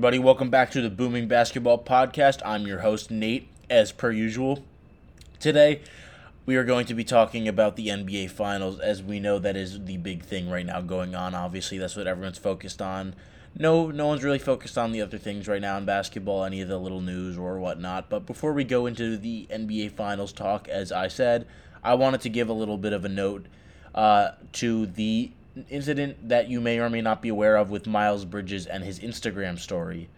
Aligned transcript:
Everybody. 0.00 0.18
Welcome 0.18 0.48
back 0.48 0.70
to 0.70 0.80
the 0.80 0.88
Booming 0.88 1.28
Basketball 1.28 1.84
Podcast. 1.84 2.40
I'm 2.42 2.66
your 2.66 2.78
host, 2.78 3.10
Nate, 3.10 3.48
as 3.68 3.92
per 3.92 4.10
usual. 4.10 4.64
Today, 5.38 5.82
we 6.46 6.56
are 6.56 6.64
going 6.64 6.86
to 6.86 6.94
be 6.94 7.04
talking 7.04 7.46
about 7.46 7.76
the 7.76 7.88
NBA 7.88 8.30
Finals, 8.30 8.80
as 8.80 9.02
we 9.02 9.20
know 9.20 9.38
that 9.38 9.58
is 9.58 9.84
the 9.84 9.98
big 9.98 10.22
thing 10.22 10.48
right 10.48 10.64
now 10.64 10.80
going 10.80 11.14
on. 11.14 11.34
Obviously, 11.34 11.76
that's 11.76 11.96
what 11.96 12.06
everyone's 12.06 12.38
focused 12.38 12.80
on. 12.80 13.14
No, 13.54 13.90
no 13.90 14.06
one's 14.06 14.24
really 14.24 14.38
focused 14.38 14.78
on 14.78 14.92
the 14.92 15.02
other 15.02 15.18
things 15.18 15.46
right 15.46 15.60
now 15.60 15.76
in 15.76 15.84
basketball, 15.84 16.44
any 16.44 16.62
of 16.62 16.68
the 16.68 16.78
little 16.78 17.02
news 17.02 17.36
or 17.36 17.58
whatnot. 17.58 18.08
But 18.08 18.24
before 18.24 18.54
we 18.54 18.64
go 18.64 18.86
into 18.86 19.18
the 19.18 19.48
NBA 19.50 19.92
Finals 19.92 20.32
talk, 20.32 20.66
as 20.66 20.90
I 20.92 21.08
said, 21.08 21.46
I 21.84 21.92
wanted 21.92 22.22
to 22.22 22.30
give 22.30 22.48
a 22.48 22.54
little 22.54 22.78
bit 22.78 22.94
of 22.94 23.04
a 23.04 23.10
note 23.10 23.44
uh, 23.94 24.30
to 24.52 24.86
the 24.86 25.32
incident 25.68 26.28
that 26.28 26.48
you 26.48 26.60
may 26.60 26.78
or 26.78 26.90
may 26.90 27.00
not 27.00 27.22
be 27.22 27.28
aware 27.28 27.56
of 27.56 27.70
with 27.70 27.86
Miles 27.86 28.24
Bridges 28.24 28.66
and 28.66 28.84
his 28.84 29.00
Instagram 29.00 29.58
story. 29.58 30.08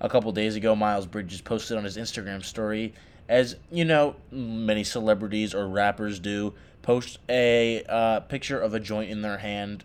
A 0.00 0.08
couple 0.08 0.30
days 0.32 0.56
ago, 0.56 0.76
Miles 0.76 1.06
Bridges 1.06 1.40
posted 1.40 1.76
on 1.76 1.84
his 1.84 1.96
Instagram 1.96 2.44
story, 2.44 2.92
as 3.28 3.56
you 3.70 3.84
know, 3.84 4.16
many 4.30 4.84
celebrities 4.84 5.54
or 5.54 5.66
rappers 5.66 6.18
do, 6.18 6.54
post 6.82 7.18
a 7.28 7.82
uh, 7.88 8.20
picture 8.20 8.60
of 8.60 8.74
a 8.74 8.80
joint 8.80 9.10
in 9.10 9.22
their 9.22 9.38
hand 9.38 9.84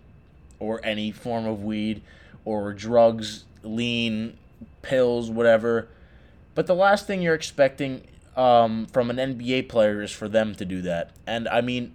or 0.60 0.80
any 0.84 1.12
form 1.12 1.48
of 1.48 1.64
weed 1.64 2.02
or 2.46 2.74
drugs, 2.74 3.46
lean, 3.64 4.38
pills, 4.82 5.30
whatever. 5.30 5.88
But 6.54 6.68
the 6.68 6.76
last 6.76 7.08
thing 7.08 7.22
you're 7.22 7.34
expecting 7.34 8.04
um, 8.36 8.86
from 8.88 9.10
an 9.10 9.18
NBA 9.18 9.70
player 9.70 10.02
is 10.02 10.12
for 10.12 10.28
them 10.28 10.54
to 10.56 10.66
do 10.66 10.82
that. 10.82 11.12
And 11.26 11.48
I 11.48 11.62
mean, 11.62 11.94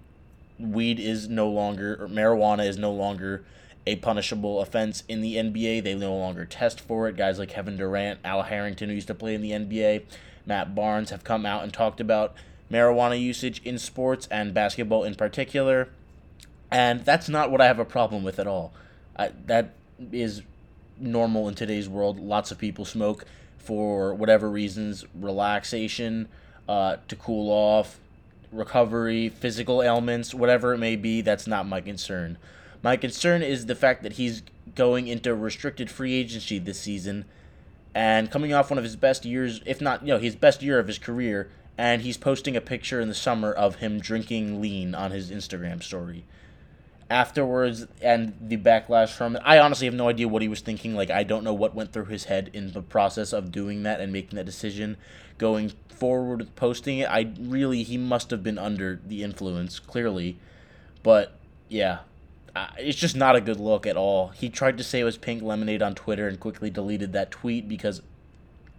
weed 0.59 0.99
is 0.99 1.29
no 1.29 1.49
longer, 1.49 1.95
or 2.01 2.09
marijuana 2.09 2.67
is 2.67 2.79
no 2.79 2.93
longer 2.93 3.45
a 3.87 3.97
punishable 3.97 4.61
offense 4.61 5.05
in 5.09 5.21
the 5.21 5.37
NBA. 5.37 5.85
They 5.85 5.95
no 5.95 6.17
longer 6.17 6.45
test 6.45 6.81
for 6.81 7.09
it. 7.09 7.17
Guys 7.17 7.39
like 7.39 7.51
Kevin 7.51 7.77
Durant, 7.77 8.21
Al 8.25 8.43
Harrington, 8.43 8.89
who 8.89 8.95
used 8.95 9.07
to 9.07 9.15
play 9.15 9.34
in 9.34 9.43
the 9.43 9.53
NBA, 9.53 10.03
Matt 10.45 10.75
Barnes 10.75 11.11
have 11.11 11.25
come 11.25 11.47
out 11.47 11.62
and 11.62 11.73
talked 11.73 12.01
about 12.01 12.34
marijuana 12.71 13.21
usage 13.21 13.61
in 13.65 13.79
sports 13.79 14.27
and 14.31 14.53
basketball 14.53 15.05
in 15.05 15.15
particular. 15.15 15.89
And 16.71 17.05
that's 17.05 17.29
not 17.29 17.51
what 17.51 17.61
I 17.61 17.67
have 17.67 17.79
a 17.79 17.84
problem 17.84 18.25
with 18.25 18.39
at 18.39 18.47
all. 18.47 18.73
I, 19.17 19.31
that 19.47 19.75
is 20.12 20.43
normal 20.99 21.49
in 21.49 21.55
today's 21.55 21.89
world. 21.89 22.19
Lots 22.19 22.51
of 22.51 22.59
people 22.59 22.84
smoke 22.84 23.25
for 23.57 24.15
whatever 24.15 24.51
reasons 24.51 25.05
relaxation, 25.15 26.29
uh, 26.69 26.97
to 27.09 27.17
cool 27.17 27.51
off, 27.51 28.01
recovery, 28.53 29.29
physical 29.29 29.83
ailments, 29.83 30.35
whatever 30.35 30.75
it 30.75 30.79
may 30.79 30.97
be, 30.97 31.21
that's 31.21 31.47
not 31.47 31.67
my 31.67 31.81
concern. 31.81 32.39
My 32.83 32.97
concern 32.97 33.43
is 33.43 33.67
the 33.67 33.75
fact 33.75 34.03
that 34.03 34.15
he's 34.15 34.43
going 34.75 35.09
into 35.09 35.35
restricted 35.35 35.91
free 35.91 36.15
agency 36.15 36.59
this 36.59 36.81
season 36.81 37.25
and 37.95 38.31
coming 38.31 38.53
off 38.53 38.71
one 38.71 38.77
of 38.79 38.85
his 38.85 38.97
best 38.97 39.25
years, 39.25 39.63
if 39.65 39.81
not, 39.81 40.03
you 40.03 40.09
know, 40.09 40.19
his 40.19 40.37
best 40.37 40.63
year 40.63 40.79
of 40.79 40.87
his 40.87 40.99
career, 40.99 41.51
and 41.79 42.03
he's 42.03 42.19
posting 42.19 42.55
a 42.55 42.61
picture 42.61 43.01
in 43.01 43.09
the 43.09 43.15
summer 43.15 43.53
of 43.53 43.77
him 43.77 43.99
drinking 44.01 44.61
lean 44.61 44.95
on 44.95 45.13
his 45.13 45.31
Instagram 45.31 45.83
story. 45.83 46.25
Afterwards, 47.09 47.87
and 48.03 48.35
the 48.41 48.57
backlash 48.57 49.11
from 49.11 49.37
it, 49.37 49.43
I 49.45 49.61
honestly 49.61 49.87
have 49.87 49.95
no 49.95 50.09
idea 50.09 50.27
what 50.27 50.43
he 50.43 50.49
was 50.49 50.61
thinking. 50.61 50.95
Like, 50.97 51.11
I 51.11 51.23
don't 51.23 51.45
know 51.45 51.55
what 51.55 51.75
went 51.75 51.93
through 51.93 52.07
his 52.07 52.25
head 52.25 52.51
in 52.53 52.73
the 52.73 52.83
process 52.83 53.33
of 53.33 53.53
doing 53.53 53.85
that 53.85 54.01
and 54.01 54.12
making 54.12 54.37
that 54.37 54.47
decision 54.47 54.97
going 55.39 55.73
forward 55.89 56.41
with 56.41 56.57
posting 56.57 56.99
it. 56.99 57.09
I 57.09 57.33
really 57.39 57.83
he 57.84 57.97
must 57.97 58.31
have 58.31 58.43
been 58.43 58.59
under 58.59 59.00
the 59.06 59.22
influence 59.22 59.78
clearly, 59.78 60.37
but 61.03 61.39
yeah, 61.69 61.99
it's 62.78 62.99
just 62.99 63.17
not 63.17 63.37
a 63.37 63.41
good 63.41 63.61
look 63.61 63.87
at 63.87 63.97
all. 63.97 64.28
He 64.28 64.49
tried 64.49 64.78
to 64.78 64.84
say 64.84 65.00
it 65.00 65.05
was 65.05 65.17
pink 65.17 65.43
lemonade 65.43 65.83
on 65.83 65.94
Twitter 65.94 66.27
and 66.27 66.41
quickly 66.41 66.71
deleted 66.71 67.12
that 67.12 67.31
tweet 67.31 67.69
because 67.69 68.03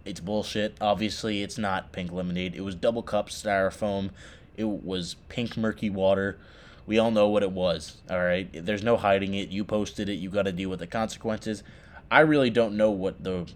it's 0.04 0.20
bullshit. 0.20 0.76
Obviously, 0.80 1.42
it's 1.42 1.58
not 1.58 1.92
pink 1.92 2.12
lemonade. 2.12 2.54
It 2.54 2.62
was 2.62 2.74
double 2.74 3.02
cup 3.02 3.28
styrofoam. 3.28 4.10
It 4.56 4.66
was 4.66 5.16
pink 5.28 5.56
murky 5.56 5.90
water. 5.90 6.38
We 6.88 6.98
all 6.98 7.10
know 7.10 7.28
what 7.28 7.42
it 7.42 7.52
was. 7.52 7.98
All 8.10 8.18
right, 8.18 8.48
there's 8.52 8.82
no 8.82 8.96
hiding 8.96 9.34
it. 9.34 9.50
You 9.50 9.62
posted 9.62 10.08
it. 10.08 10.14
You 10.14 10.30
got 10.30 10.44
to 10.44 10.52
deal 10.52 10.70
with 10.70 10.80
the 10.80 10.86
consequences. 10.86 11.62
I 12.10 12.20
really 12.20 12.48
don't 12.48 12.78
know 12.78 12.90
what 12.90 13.22
the 13.22 13.46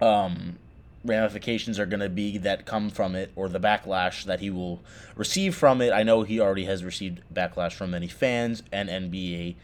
um 0.00 0.58
ramifications 1.04 1.78
are 1.78 1.86
going 1.86 2.00
to 2.00 2.08
be 2.08 2.38
that 2.38 2.64
come 2.64 2.88
from 2.90 3.14
it 3.14 3.30
or 3.36 3.48
the 3.48 3.60
backlash 3.60 4.24
that 4.24 4.40
he 4.40 4.48
will 4.48 4.80
receive 5.14 5.54
from 5.54 5.82
it. 5.82 5.92
I 5.92 6.02
know 6.02 6.22
he 6.22 6.40
already 6.40 6.64
has 6.64 6.82
received 6.82 7.20
backlash 7.32 7.72
from 7.72 7.90
many 7.90 8.08
fans 8.08 8.62
and 8.72 8.88
NBA 8.88 9.54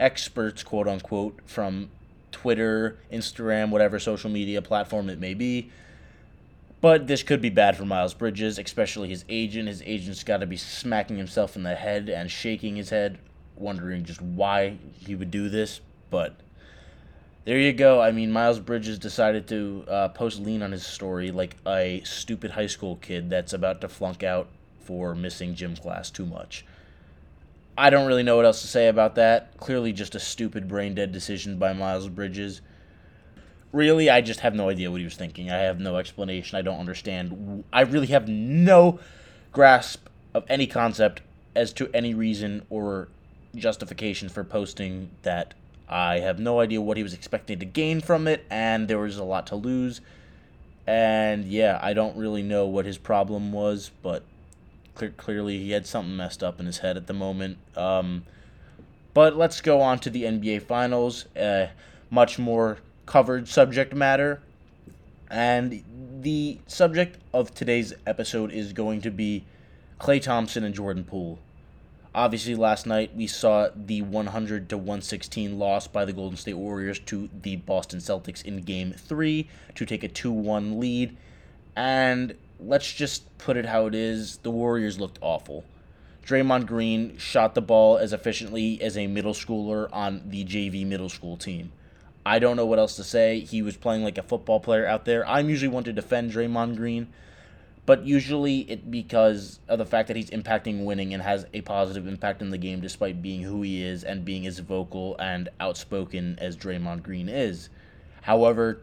experts, 0.00 0.64
quote 0.64 0.88
unquote, 0.88 1.38
from 1.46 1.90
Twitter, 2.32 2.98
Instagram, 3.12 3.70
whatever 3.70 4.00
social 4.00 4.30
media 4.30 4.60
platform 4.60 5.08
it 5.08 5.20
may 5.20 5.34
be. 5.34 5.70
But 6.82 7.06
this 7.06 7.22
could 7.22 7.40
be 7.40 7.48
bad 7.48 7.76
for 7.76 7.84
Miles 7.84 8.12
Bridges, 8.12 8.58
especially 8.58 9.08
his 9.08 9.24
agent. 9.28 9.68
His 9.68 9.82
agent's 9.82 10.24
got 10.24 10.38
to 10.38 10.46
be 10.46 10.56
smacking 10.56 11.16
himself 11.16 11.54
in 11.54 11.62
the 11.62 11.76
head 11.76 12.08
and 12.08 12.28
shaking 12.28 12.74
his 12.74 12.90
head, 12.90 13.18
wondering 13.54 14.04
just 14.04 14.20
why 14.20 14.78
he 14.98 15.14
would 15.14 15.30
do 15.30 15.48
this. 15.48 15.80
But 16.10 16.34
there 17.44 17.60
you 17.60 17.72
go. 17.72 18.00
I 18.00 18.10
mean, 18.10 18.32
Miles 18.32 18.58
Bridges 18.58 18.98
decided 18.98 19.46
to 19.46 19.84
uh, 19.86 20.08
post 20.08 20.40
lean 20.40 20.60
on 20.60 20.72
his 20.72 20.84
story 20.84 21.30
like 21.30 21.56
a 21.64 22.02
stupid 22.04 22.50
high 22.50 22.66
school 22.66 22.96
kid 22.96 23.30
that's 23.30 23.52
about 23.52 23.80
to 23.82 23.88
flunk 23.88 24.24
out 24.24 24.48
for 24.80 25.14
missing 25.14 25.54
gym 25.54 25.76
class 25.76 26.10
too 26.10 26.26
much. 26.26 26.66
I 27.78 27.90
don't 27.90 28.08
really 28.08 28.24
know 28.24 28.34
what 28.34 28.44
else 28.44 28.60
to 28.62 28.66
say 28.66 28.88
about 28.88 29.14
that. 29.14 29.56
Clearly, 29.56 29.92
just 29.92 30.16
a 30.16 30.20
stupid 30.20 30.66
brain 30.66 30.96
dead 30.96 31.12
decision 31.12 31.58
by 31.58 31.74
Miles 31.74 32.08
Bridges. 32.08 32.60
Really, 33.72 34.10
I 34.10 34.20
just 34.20 34.40
have 34.40 34.54
no 34.54 34.68
idea 34.68 34.90
what 34.90 35.00
he 35.00 35.04
was 35.04 35.16
thinking. 35.16 35.50
I 35.50 35.58
have 35.58 35.80
no 35.80 35.96
explanation. 35.96 36.58
I 36.58 36.62
don't 36.62 36.78
understand. 36.78 37.64
I 37.72 37.80
really 37.82 38.08
have 38.08 38.28
no 38.28 39.00
grasp 39.50 40.08
of 40.34 40.44
any 40.48 40.66
concept 40.66 41.22
as 41.54 41.72
to 41.74 41.90
any 41.94 42.14
reason 42.14 42.64
or 42.70 43.08
justification 43.54 44.28
for 44.28 44.44
posting 44.44 45.10
that 45.22 45.54
I 45.88 46.20
have 46.20 46.38
no 46.38 46.60
idea 46.60 46.80
what 46.80 46.96
he 46.96 47.02
was 47.02 47.12
expecting 47.12 47.58
to 47.58 47.66
gain 47.66 48.00
from 48.00 48.26
it, 48.26 48.44
and 48.50 48.88
there 48.88 48.98
was 48.98 49.18
a 49.18 49.24
lot 49.24 49.46
to 49.48 49.56
lose. 49.56 50.00
And 50.86 51.44
yeah, 51.44 51.78
I 51.82 51.92
don't 51.92 52.16
really 52.16 52.42
know 52.42 52.66
what 52.66 52.86
his 52.86 52.98
problem 52.98 53.52
was, 53.52 53.90
but 54.02 54.22
clear, 54.94 55.10
clearly 55.10 55.58
he 55.58 55.72
had 55.72 55.86
something 55.86 56.16
messed 56.16 56.42
up 56.42 56.58
in 56.58 56.66
his 56.66 56.78
head 56.78 56.96
at 56.96 57.06
the 57.06 57.12
moment. 57.12 57.58
Um, 57.76 58.24
but 59.14 59.36
let's 59.36 59.60
go 59.60 59.80
on 59.80 59.98
to 60.00 60.10
the 60.10 60.24
NBA 60.24 60.62
Finals. 60.62 61.26
Uh, 61.36 61.68
much 62.10 62.38
more 62.38 62.78
covered 63.06 63.48
subject 63.48 63.94
matter. 63.94 64.40
And 65.30 65.82
the 66.20 66.58
subject 66.66 67.18
of 67.32 67.54
today's 67.54 67.94
episode 68.06 68.52
is 68.52 68.72
going 68.72 69.00
to 69.02 69.10
be 69.10 69.44
Klay 69.98 70.20
Thompson 70.20 70.64
and 70.64 70.74
Jordan 70.74 71.04
Poole. 71.04 71.38
Obviously, 72.14 72.54
last 72.54 72.86
night 72.86 73.16
we 73.16 73.26
saw 73.26 73.68
the 73.74 74.02
100 74.02 74.68
to 74.68 74.76
116 74.76 75.58
loss 75.58 75.86
by 75.86 76.04
the 76.04 76.12
Golden 76.12 76.36
State 76.36 76.54
Warriors 76.54 76.98
to 77.00 77.30
the 77.42 77.56
Boston 77.56 78.00
Celtics 78.00 78.44
in 78.44 78.60
Game 78.60 78.92
3 78.92 79.48
to 79.74 79.86
take 79.86 80.04
a 80.04 80.08
2 80.08 80.30
1 80.30 80.78
lead. 80.78 81.16
And 81.74 82.36
let's 82.60 82.92
just 82.92 83.38
put 83.38 83.56
it 83.56 83.64
how 83.64 83.86
it 83.86 83.94
is 83.94 84.36
the 84.38 84.50
Warriors 84.50 85.00
looked 85.00 85.18
awful. 85.22 85.64
Draymond 86.26 86.66
Green 86.66 87.16
shot 87.16 87.54
the 87.54 87.62
ball 87.62 87.96
as 87.96 88.12
efficiently 88.12 88.80
as 88.82 88.96
a 88.96 89.06
middle 89.06 89.32
schooler 89.32 89.88
on 89.92 90.22
the 90.26 90.44
JV 90.44 90.86
middle 90.86 91.08
school 91.08 91.36
team. 91.36 91.72
I 92.24 92.38
don't 92.38 92.56
know 92.56 92.66
what 92.66 92.78
else 92.78 92.96
to 92.96 93.04
say. 93.04 93.40
He 93.40 93.62
was 93.62 93.76
playing 93.76 94.04
like 94.04 94.18
a 94.18 94.22
football 94.22 94.60
player 94.60 94.86
out 94.86 95.04
there. 95.04 95.26
I'm 95.28 95.48
usually 95.48 95.68
one 95.68 95.84
to 95.84 95.92
defend 95.92 96.32
Draymond 96.32 96.76
Green 96.76 97.08
but 97.84 98.06
usually 98.06 98.60
it 98.70 98.90
because 98.90 99.58
of 99.68 99.78
the 99.78 99.86
fact 99.86 100.08
that 100.08 100.16
he's 100.16 100.30
impacting 100.30 100.84
winning 100.84 101.12
and 101.12 101.22
has 101.22 101.46
a 101.52 101.60
positive 101.62 102.06
impact 102.06 102.40
in 102.40 102.50
the 102.50 102.58
game 102.58 102.80
despite 102.80 103.20
being 103.20 103.42
who 103.42 103.62
he 103.62 103.82
is 103.82 104.04
and 104.04 104.24
being 104.24 104.46
as 104.46 104.60
vocal 104.60 105.16
and 105.18 105.48
outspoken 105.58 106.38
as 106.40 106.56
Draymond 106.56 107.02
Green 107.02 107.28
is. 107.28 107.68
However, 108.22 108.80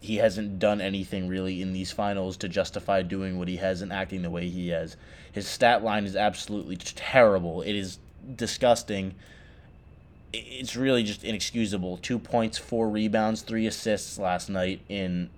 he 0.00 0.16
hasn't 0.16 0.60
done 0.60 0.80
anything 0.80 1.28
really 1.28 1.62
in 1.62 1.72
these 1.72 1.90
finals 1.90 2.36
to 2.38 2.48
justify 2.48 3.02
doing 3.02 3.38
what 3.38 3.48
he 3.48 3.56
has 3.56 3.82
and 3.82 3.92
acting 3.92 4.22
the 4.22 4.30
way 4.30 4.48
he 4.48 4.68
has. 4.68 4.96
His 5.32 5.48
stat 5.48 5.82
line 5.82 6.04
is 6.04 6.14
absolutely 6.14 6.76
terrible. 6.76 7.62
It 7.62 7.74
is 7.74 7.98
disgusting. 8.36 9.14
It's 10.32 10.76
really 10.76 11.02
just 11.02 11.24
inexcusable. 11.24 11.98
Two 11.98 12.18
points, 12.18 12.58
four 12.58 12.88
rebounds, 12.88 13.42
three 13.42 13.66
assists 13.66 14.18
last 14.18 14.48
night 14.48 14.80
in 14.88 15.30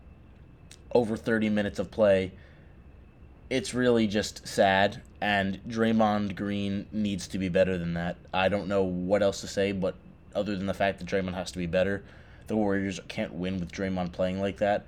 over 0.93 1.17
30 1.17 1.49
minutes 1.49 1.79
of 1.79 1.91
play 1.91 2.33
it's 3.51 3.75
really 3.75 4.07
just 4.07 4.47
sad. 4.47 5.03
And 5.21 5.61
Draymond 5.69 6.37
Green 6.37 6.87
needs 6.93 7.29
to 7.29 7.39
be 7.39 7.49
better 7.49 7.79
than 7.79 7.95
that. 7.95 8.17
I 8.33 8.49
don't 8.49 8.69
know 8.69 8.83
what 8.83 9.23
else 9.23 9.41
to 9.41 9.47
say, 9.47 9.73
but 9.73 9.95
other 10.35 10.57
than 10.57 10.67
the 10.67 10.75
fact 10.75 10.99
that 10.99 11.09
Draymond 11.09 11.35
has 11.35 11.53
to 11.53 11.59
be 11.59 11.67
better, 11.67 12.03
the 12.47 12.57
Warriors 12.57 13.01
can't 13.09 13.33
win 13.33 13.61
with 13.61 13.73
Draymond 13.73 14.13
playing 14.13 14.41
like 14.41 14.59
that. 14.59 14.87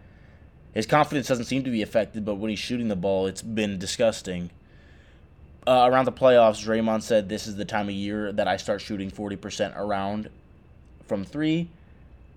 His 0.74 0.84
confidence 0.84 1.28
doesn't 1.28 1.46
seem 1.46 1.64
to 1.64 1.70
be 1.70 1.80
affected, 1.80 2.24
but 2.24 2.34
when 2.34 2.50
he's 2.50 2.58
shooting 2.58 2.88
the 2.88 2.96
ball, 2.96 3.26
it's 3.26 3.40
been 3.40 3.78
disgusting. 3.78 4.50
Uh, 5.66 5.88
around 5.90 6.04
the 6.04 6.12
playoffs, 6.12 6.64
Draymond 6.64 7.02
said, 7.02 7.28
This 7.28 7.46
is 7.48 7.56
the 7.56 7.64
time 7.64 7.88
of 7.88 7.94
year 7.94 8.32
that 8.32 8.46
I 8.46 8.56
start 8.56 8.80
shooting 8.80 9.10
40% 9.10 9.76
around 9.76 10.30
from 11.06 11.24
three. 11.24 11.68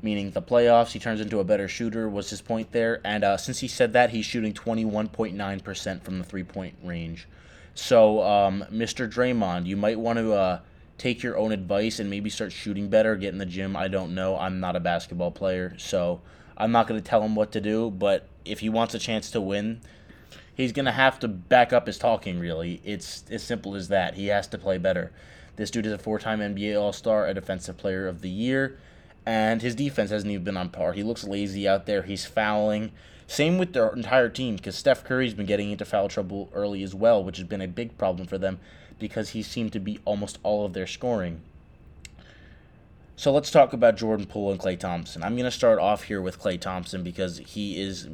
meaning 0.02 0.32
the 0.32 0.42
playoffs. 0.42 0.92
He 0.94 1.00
turns 1.00 1.20
into 1.22 1.40
a 1.40 1.44
better 1.44 1.68
shooter, 1.68 2.08
was 2.10 2.30
his 2.30 2.42
point 2.42 2.72
there. 2.72 3.02
And 3.04 3.24
uh, 3.24 3.38
since 3.38 3.60
he 3.60 3.68
said 3.68 3.94
that, 3.94 4.12
he's 4.12 4.26
shooting 4.26 4.54
21.9% 4.54 6.02
from 6.02 6.18
the 6.18 6.24
three 6.24 6.44
point 6.44 6.76
range. 6.84 7.28
So, 7.76 8.24
um, 8.24 8.66
Mr. 8.72 9.12
Draymond, 9.12 9.66
you 9.66 9.78
might 9.78 10.00
want 10.00 10.18
to 10.20 10.34
uh, 10.34 10.60
take 10.98 11.22
your 11.22 11.38
own 11.38 11.52
advice 11.52 12.00
and 12.00 12.10
maybe 12.10 12.30
start 12.30 12.52
shooting 12.52 12.90
better, 12.90 13.16
get 13.16 13.34
in 13.34 13.38
the 13.38 13.46
gym. 13.46 13.76
I 13.76 13.88
don't 13.90 14.16
know. 14.16 14.38
I'm 14.38 14.60
not 14.60 14.76
a 14.76 14.80
basketball 14.80 15.32
player, 15.32 15.76
so 15.78 16.22
I'm 16.58 16.72
not 16.72 16.88
going 16.88 17.02
to 17.02 17.08
tell 17.08 17.22
him 17.22 17.36
what 17.36 17.52
to 17.54 17.62
do. 17.62 17.90
But 17.92 18.28
if 18.46 18.60
he 18.60 18.70
wants 18.70 18.94
a 18.96 19.00
chance 19.00 19.32
to 19.32 19.42
win, 19.42 19.82
he's 20.60 20.72
going 20.72 20.86
to 20.86 20.92
have 20.92 21.20
to 21.20 21.28
back 21.28 21.74
up 21.74 21.88
his 21.88 21.98
talking, 21.98 22.40
really. 22.40 22.82
It's 22.84 23.24
as 23.32 23.44
simple 23.44 23.76
as 23.76 23.88
that. 23.88 24.16
He 24.16 24.28
has 24.28 24.48
to 24.48 24.58
play 24.58 24.78
better. 24.78 25.12
This 25.56 25.72
dude 25.72 25.86
is 25.86 25.94
a 25.94 25.98
four 25.98 26.20
time 26.20 26.40
NBA 26.40 26.80
All 26.80 26.94
Star, 26.94 27.28
a 27.28 27.34
Defensive 27.34 27.78
Player 27.78 28.08
of 28.08 28.22
the 28.22 28.30
Year 28.30 28.78
and 29.30 29.62
his 29.62 29.76
defense 29.76 30.10
hasn't 30.10 30.32
even 30.32 30.44
been 30.44 30.58
on 30.58 30.70
par. 30.70 30.94
He 30.94 31.04
looks 31.04 31.24
lazy 31.24 31.68
out 31.68 31.86
there. 31.86 32.02
He's 32.02 32.26
fouling. 32.26 32.92
Same 33.28 33.60
with 33.60 33.74
their 33.74 33.90
entire 33.90 34.28
team 34.28 34.56
because 34.56 34.76
Steph 34.76 35.04
Curry's 35.04 35.36
been 35.36 35.46
getting 35.46 35.70
into 35.70 35.86
foul 35.86 36.08
trouble 36.08 36.50
early 36.52 36.82
as 36.82 36.96
well, 36.96 37.24
which 37.24 37.38
has 37.38 37.46
been 37.46 37.62
a 37.62 37.68
big 37.68 37.96
problem 37.96 38.28
for 38.28 38.40
them 38.40 38.60
because 38.98 39.30
he 39.30 39.44
seemed 39.44 39.72
to 39.74 39.80
be 39.80 40.00
almost 40.04 40.40
all 40.42 40.66
of 40.66 40.74
their 40.74 40.88
scoring. 40.88 41.42
So 43.16 43.32
let's 43.32 43.52
talk 43.52 43.72
about 43.72 43.98
Jordan 43.98 44.26
Poole 44.26 44.52
and 44.52 44.60
Klay 44.60 44.80
Thompson. 44.80 45.22
I'm 45.24 45.36
going 45.36 45.46
to 45.46 45.52
start 45.52 45.78
off 45.78 46.04
here 46.04 46.24
with 46.24 46.42
Klay 46.42 46.60
Thompson 46.60 47.04
because 47.04 47.38
he 47.38 47.80
is 47.80 48.08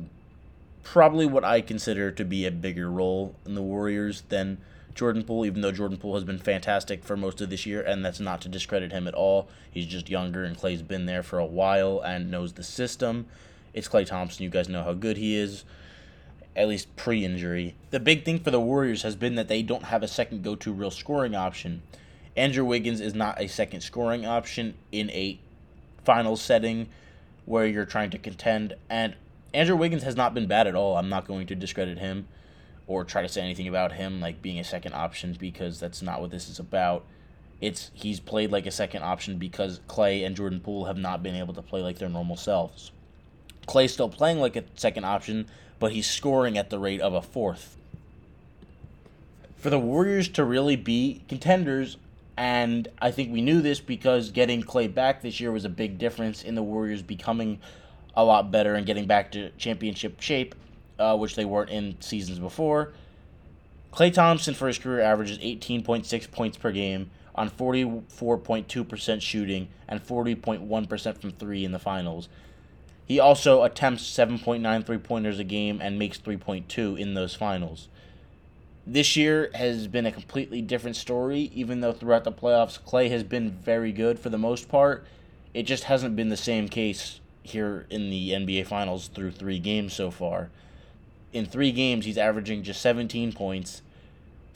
probably 0.85 1.25
what 1.25 1.43
I 1.43 1.59
consider 1.59 2.11
to 2.11 2.23
be 2.23 2.45
a 2.45 2.51
bigger 2.51 2.89
role 2.89 3.35
in 3.43 3.55
the 3.55 3.61
Warriors 3.61 4.21
than 4.29 4.59
Jordan 4.93 5.23
Poole, 5.23 5.45
even 5.45 5.61
though 5.61 5.71
Jordan 5.71 5.97
Poole 5.97 6.13
has 6.13 6.23
been 6.23 6.37
fantastic 6.37 7.03
for 7.03 7.17
most 7.17 7.41
of 7.41 7.49
this 7.49 7.65
year, 7.65 7.81
and 7.81 8.05
that's 8.05 8.19
not 8.19 8.39
to 8.41 8.49
discredit 8.49 8.93
him 8.93 9.07
at 9.07 9.15
all. 9.15 9.49
He's 9.69 9.87
just 9.87 10.09
younger, 10.09 10.43
and 10.43 10.55
Klay's 10.55 10.83
been 10.83 11.07
there 11.07 11.23
for 11.23 11.39
a 11.39 11.45
while 11.45 11.99
and 11.99 12.31
knows 12.31 12.53
the 12.53 12.63
system. 12.63 13.25
It's 13.73 13.89
Klay 13.89 14.05
Thompson. 14.05 14.43
You 14.43 14.49
guys 14.49 14.69
know 14.69 14.83
how 14.83 14.93
good 14.93 15.17
he 15.17 15.35
is, 15.35 15.65
at 16.55 16.69
least 16.69 16.95
pre 16.95 17.25
injury. 17.25 17.75
The 17.89 17.99
big 17.99 18.23
thing 18.23 18.39
for 18.39 18.51
the 18.51 18.61
Warriors 18.61 19.01
has 19.01 19.15
been 19.15 19.35
that 19.35 19.47
they 19.47 19.63
don't 19.63 19.85
have 19.85 20.03
a 20.03 20.07
second 20.07 20.43
go 20.43 20.55
to 20.55 20.71
real 20.71 20.91
scoring 20.91 21.35
option. 21.35 21.81
Andrew 22.37 22.63
Wiggins 22.63 23.01
is 23.01 23.15
not 23.15 23.41
a 23.41 23.47
second 23.47 23.81
scoring 23.81 24.25
option 24.25 24.75
in 24.91 25.09
a 25.09 25.39
final 26.03 26.37
setting 26.37 26.89
where 27.45 27.65
you're 27.65 27.85
trying 27.85 28.11
to 28.11 28.19
contend, 28.19 28.75
and 28.87 29.15
Andrew 29.55 29.77
Wiggins 29.77 30.03
has 30.03 30.17
not 30.17 30.33
been 30.33 30.47
bad 30.47 30.67
at 30.67 30.75
all. 30.75 30.97
I'm 30.97 31.07
not 31.07 31.25
going 31.25 31.47
to 31.47 31.55
discredit 31.55 31.97
him 31.97 32.27
or 32.87 33.05
try 33.05 33.21
to 33.21 33.29
say 33.29 33.41
anything 33.41 33.69
about 33.69 33.93
him 33.93 34.19
like 34.19 34.41
being 34.41 34.59
a 34.59 34.65
second 34.65 34.93
option 34.93 35.35
because 35.39 35.79
that's 35.79 36.01
not 36.01 36.19
what 36.19 36.29
this 36.29 36.49
is 36.49 36.59
about. 36.59 37.05
It's 37.61 37.89
he's 37.93 38.19
played 38.19 38.51
like 38.51 38.65
a 38.65 38.71
second 38.71 39.03
option 39.03 39.37
because 39.37 39.79
Klay 39.87 40.25
and 40.25 40.35
Jordan 40.35 40.59
Poole 40.59 40.85
have 40.85 40.97
not 40.97 41.23
been 41.23 41.35
able 41.35 41.53
to 41.53 41.61
play 41.61 41.81
like 41.81 41.99
their 41.99 42.09
normal 42.09 42.35
selves. 42.35 42.91
Klay's 43.65 43.93
still 43.93 44.09
playing 44.09 44.39
like 44.39 44.57
a 44.57 44.65
second 44.75 45.05
option, 45.05 45.47
but 45.79 45.93
he's 45.93 46.05
scoring 46.05 46.57
at 46.57 46.69
the 46.69 46.77
rate 46.77 46.99
of 46.99 47.13
a 47.13 47.21
fourth. 47.21 47.77
For 49.55 49.69
the 49.69 49.79
Warriors 49.79 50.27
to 50.29 50.43
really 50.43 50.75
be 50.75 51.23
contenders, 51.29 51.95
and 52.35 52.89
I 53.01 53.09
think 53.09 53.31
we 53.31 53.41
knew 53.41 53.61
this 53.61 53.79
because 53.79 54.31
getting 54.31 54.61
Klay 54.61 54.93
back 54.93 55.21
this 55.21 55.39
year 55.39 55.53
was 55.53 55.63
a 55.63 55.69
big 55.69 55.97
difference 55.97 56.43
in 56.43 56.55
the 56.55 56.61
Warriors 56.61 57.01
becoming 57.01 57.59
a 58.15 58.23
lot 58.23 58.51
better 58.51 58.75
and 58.75 58.85
getting 58.85 59.05
back 59.05 59.31
to 59.31 59.49
championship 59.51 60.21
shape 60.21 60.55
uh, 60.99 61.17
which 61.17 61.35
they 61.35 61.45
weren't 61.45 61.69
in 61.69 61.99
seasons 62.01 62.39
before. 62.39 62.93
Klay 63.93 64.13
Thompson 64.13 64.53
for 64.53 64.67
his 64.67 64.77
career 64.77 65.01
averages 65.01 65.37
18.6 65.39 66.31
points 66.31 66.57
per 66.57 66.71
game 66.71 67.09
on 67.33 67.49
44.2% 67.49 69.21
shooting 69.21 69.67
and 69.87 70.05
40.1% 70.05 71.17
from 71.17 71.31
three 71.31 71.65
in 71.65 71.71
the 71.71 71.79
finals. 71.79 72.29
He 73.05 73.19
also 73.19 73.63
attempts 73.63 74.03
7.9 74.03 74.85
three 74.85 74.97
pointers 74.97 75.39
a 75.39 75.43
game 75.43 75.79
and 75.81 75.99
makes 75.99 76.17
3.2 76.17 76.99
in 76.99 77.13
those 77.13 77.35
finals. 77.35 77.87
This 78.87 79.15
year 79.15 79.49
has 79.53 79.87
been 79.87 80.05
a 80.05 80.11
completely 80.11 80.61
different 80.61 80.95
story, 80.95 81.51
even 81.53 81.81
though 81.81 81.93
throughout 81.93 82.23
the 82.23 82.31
playoffs, 82.31 82.79
Klay 82.79 83.09
has 83.09 83.23
been 83.23 83.51
very 83.51 83.91
good 83.91 84.19
for 84.19 84.29
the 84.29 84.37
most 84.37 84.69
part. 84.69 85.05
It 85.53 85.63
just 85.63 85.85
hasn't 85.85 86.15
been 86.15 86.29
the 86.29 86.37
same 86.37 86.67
case 86.67 87.19
here 87.45 87.85
in 87.89 88.09
the 88.09 88.31
NBA 88.31 88.67
Finals 88.67 89.07
through 89.07 89.31
three 89.31 89.59
games 89.59 89.93
so 89.93 90.11
far 90.11 90.49
in 91.35 91.45
three 91.45 91.73
games, 91.73 92.05
he's 92.05 92.17
averaging 92.17 92.63
just 92.63 92.81
17 92.81 93.33
points, 93.33 93.81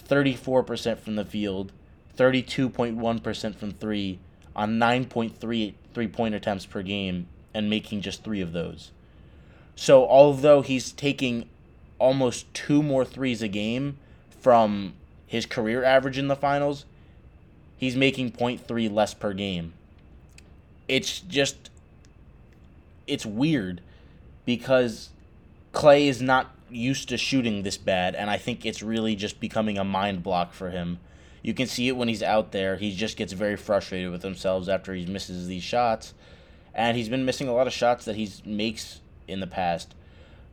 34% 0.07 0.97
from 0.97 1.17
the 1.17 1.25
field, 1.25 1.73
32.1% 2.17 3.55
from 3.55 3.71
three, 3.71 4.19
on 4.55 4.79
9.3 4.79 5.73
three 5.93 6.07
point 6.07 6.35
attempts 6.35 6.65
per 6.65 6.81
game, 6.81 7.27
and 7.53 7.69
making 7.69 7.99
just 7.99 8.23
three 8.23 8.39
of 8.39 8.53
those. 8.53 8.91
So, 9.75 10.07
although 10.07 10.61
he's 10.61 10.93
taking 10.93 11.49
almost 11.99 12.51
two 12.53 12.81
more 12.81 13.03
threes 13.03 13.41
a 13.41 13.49
game 13.49 13.97
from 14.39 14.93
his 15.27 15.45
career 15.45 15.83
average 15.83 16.17
in 16.17 16.29
the 16.29 16.35
finals, 16.35 16.85
he's 17.75 17.97
making 17.97 18.31
0.3 18.31 18.91
less 18.91 19.13
per 19.13 19.33
game. 19.33 19.73
It's 20.87 21.19
just, 21.19 21.69
it's 23.09 23.25
weird 23.25 23.81
because 24.45 25.09
Klay 25.73 26.07
is 26.07 26.21
not 26.21 26.55
used 26.69 27.09
to 27.09 27.17
shooting 27.17 27.63
this 27.63 27.77
bad, 27.77 28.15
and 28.15 28.29
I 28.29 28.37
think 28.37 28.65
it's 28.65 28.81
really 28.81 29.15
just 29.15 29.39
becoming 29.39 29.77
a 29.77 29.83
mind 29.83 30.23
block 30.23 30.53
for 30.53 30.69
him. 30.69 30.99
You 31.41 31.53
can 31.53 31.67
see 31.67 31.87
it 31.87 31.95
when 31.95 32.07
he's 32.07 32.23
out 32.23 32.51
there. 32.51 32.77
He 32.77 32.95
just 32.95 33.17
gets 33.17 33.33
very 33.33 33.55
frustrated 33.55 34.11
with 34.11 34.23
himself 34.23 34.67
after 34.67 34.93
he 34.93 35.05
misses 35.05 35.47
these 35.47 35.63
shots, 35.63 36.13
and 36.73 36.95
he's 36.97 37.09
been 37.09 37.25
missing 37.25 37.47
a 37.47 37.53
lot 37.53 37.67
of 37.67 37.73
shots 37.73 38.05
that 38.05 38.15
he 38.15 38.29
makes 38.45 39.01
in 39.27 39.39
the 39.39 39.47
past. 39.47 39.95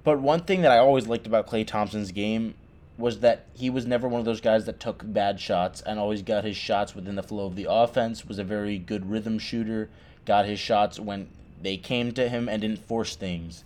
But 0.04 0.20
one 0.20 0.40
thing 0.40 0.62
that 0.62 0.70
I 0.70 0.78
always 0.78 1.08
liked 1.08 1.26
about 1.26 1.48
Klay 1.48 1.66
Thompson's 1.66 2.12
game 2.12 2.54
was 2.98 3.20
that 3.20 3.46
he 3.54 3.68
was 3.68 3.84
never 3.84 4.08
one 4.08 4.20
of 4.20 4.24
those 4.24 4.40
guys 4.40 4.64
that 4.66 4.80
took 4.80 5.02
bad 5.04 5.40
shots 5.40 5.82
and 5.82 5.98
always 5.98 6.22
got 6.22 6.44
his 6.44 6.56
shots 6.56 6.94
within 6.94 7.16
the 7.16 7.22
flow 7.22 7.46
of 7.46 7.56
the 7.56 7.66
offense, 7.68 8.24
was 8.24 8.38
a 8.38 8.44
very 8.44 8.78
good 8.78 9.10
rhythm 9.10 9.38
shooter, 9.38 9.90
got 10.24 10.46
his 10.46 10.58
shots 10.58 10.98
when 10.98 11.28
they 11.60 11.76
came 11.76 12.12
to 12.12 12.28
him 12.28 12.48
and 12.48 12.62
didn't 12.62 12.86
force 12.86 13.16
things. 13.16 13.64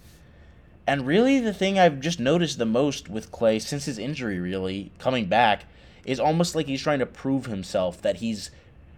And 0.87 1.07
really, 1.07 1.39
the 1.39 1.55
thing 1.55 1.79
I've 1.79 2.01
just 2.01 2.19
noticed 2.19 2.59
the 2.59 2.67
most 2.67 3.09
with 3.09 3.31
Klay 3.31 3.61
since 3.61 3.85
his 3.85 3.99
injury, 3.99 4.41
really, 4.41 4.91
coming 4.99 5.27
back, 5.27 5.65
is 6.05 6.19
almost 6.19 6.55
like 6.55 6.67
he's 6.67 6.83
trying 6.83 6.99
to 6.99 7.07
prove 7.07 7.47
himself 7.47 8.01
that 8.03 8.17
he's 8.17 8.51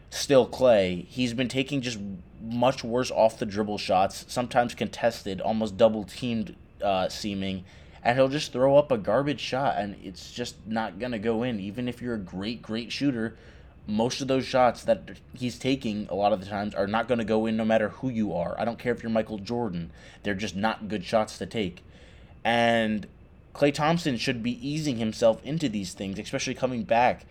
still 0.08 0.48
Klay. 0.48 1.06
He's 1.06 1.34
been 1.34 1.48
taking 1.48 1.80
just 1.80 1.98
much 2.40 2.82
worse 2.82 3.10
off 3.10 3.38
the 3.38 3.46
dribble 3.46 3.78
shots, 3.78 4.24
sometimes 4.28 4.74
contested, 4.74 5.40
almost 5.40 5.76
double 5.76 6.04
teamed 6.04 6.56
uh, 6.82 7.08
seeming, 7.08 7.64
and 8.02 8.16
he'll 8.16 8.28
just 8.28 8.52
throw 8.52 8.76
up 8.76 8.90
a 8.90 8.98
garbage 8.98 9.40
shot, 9.40 9.76
and 9.78 9.96
it's 10.02 10.32
just 10.32 10.56
not 10.66 10.98
going 10.98 11.12
to 11.12 11.18
go 11.18 11.42
in. 11.42 11.60
Even 11.60 11.88
if 11.88 12.02
you're 12.02 12.14
a 12.14 12.18
great, 12.18 12.62
great 12.62 12.90
shooter, 12.90 13.36
most 13.86 14.20
of 14.20 14.28
those 14.28 14.46
shots 14.46 14.84
that 14.84 15.18
he's 15.34 15.58
taking 15.58 16.06
a 16.08 16.14
lot 16.14 16.32
of 16.32 16.40
the 16.40 16.46
times 16.46 16.74
are 16.74 16.86
not 16.86 17.08
going 17.08 17.18
to 17.18 17.24
go 17.24 17.46
in 17.46 17.56
no 17.56 17.64
matter 17.64 17.88
who 17.88 18.08
you 18.08 18.32
are. 18.32 18.54
I 18.58 18.64
don't 18.64 18.78
care 18.78 18.92
if 18.92 19.02
you're 19.02 19.10
Michael 19.10 19.38
Jordan. 19.38 19.90
They're 20.22 20.34
just 20.34 20.54
not 20.54 20.88
good 20.88 21.04
shots 21.04 21.38
to 21.38 21.46
take. 21.46 21.82
And 22.44 23.06
Klay 23.54 23.74
Thompson 23.74 24.16
should 24.16 24.42
be 24.42 24.66
easing 24.66 24.98
himself 24.98 25.44
into 25.44 25.68
these 25.68 25.94
things, 25.94 26.18
especially 26.18 26.54
coming 26.54 26.84
back 26.84 27.26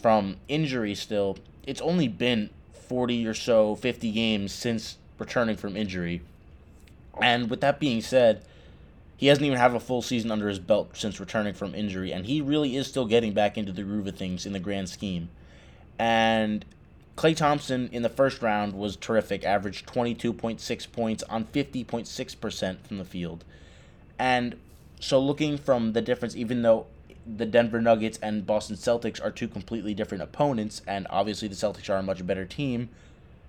from 0.00 0.36
injury 0.48 0.94
still. 0.94 1.38
It's 1.64 1.80
only 1.80 2.08
been 2.08 2.50
40 2.72 3.26
or 3.26 3.34
so, 3.34 3.76
50 3.76 4.10
games 4.10 4.52
since 4.52 4.98
returning 5.18 5.56
from 5.56 5.76
injury. 5.76 6.22
And 7.20 7.48
with 7.48 7.60
that 7.60 7.78
being 7.78 8.00
said, 8.00 8.44
he 9.16 9.28
hasn't 9.28 9.46
even 9.46 9.58
had 9.58 9.72
a 9.72 9.78
full 9.78 10.02
season 10.02 10.32
under 10.32 10.48
his 10.48 10.58
belt 10.58 10.90
since 10.94 11.20
returning 11.20 11.54
from 11.54 11.76
injury, 11.76 12.12
and 12.12 12.26
he 12.26 12.40
really 12.40 12.76
is 12.76 12.88
still 12.88 13.06
getting 13.06 13.32
back 13.32 13.56
into 13.56 13.70
the 13.70 13.84
groove 13.84 14.08
of 14.08 14.16
things 14.16 14.44
in 14.44 14.52
the 14.52 14.58
grand 14.58 14.88
scheme. 14.88 15.28
And 16.02 16.64
Klay 17.16 17.36
Thompson 17.36 17.88
in 17.92 18.02
the 18.02 18.08
first 18.08 18.42
round 18.42 18.72
was 18.72 18.96
terrific, 18.96 19.44
averaged 19.44 19.86
22.6 19.86 20.90
points 20.90 21.22
on 21.30 21.44
50.6% 21.44 22.80
from 22.80 22.98
the 22.98 23.04
field. 23.04 23.44
And 24.18 24.56
so 24.98 25.20
looking 25.20 25.56
from 25.56 25.92
the 25.92 26.02
difference, 26.02 26.34
even 26.34 26.62
though 26.62 26.86
the 27.24 27.46
Denver 27.46 27.80
Nuggets 27.80 28.18
and 28.20 28.44
Boston 28.44 28.74
Celtics 28.74 29.24
are 29.24 29.30
two 29.30 29.46
completely 29.46 29.94
different 29.94 30.24
opponents, 30.24 30.82
and 30.88 31.06
obviously 31.08 31.46
the 31.46 31.54
Celtics 31.54 31.88
are 31.88 31.98
a 31.98 32.02
much 32.02 32.26
better 32.26 32.46
team, 32.46 32.88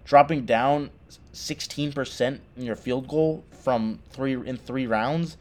dropping 0.05 0.45
down 0.45 0.91
16% 1.33 2.39
in 2.55 2.63
your 2.63 2.75
field 2.75 3.07
goal 3.07 3.43
from 3.49 3.97
three 4.11 4.35
in 4.35 4.57
three 4.57 4.85
rounds, 4.85 5.37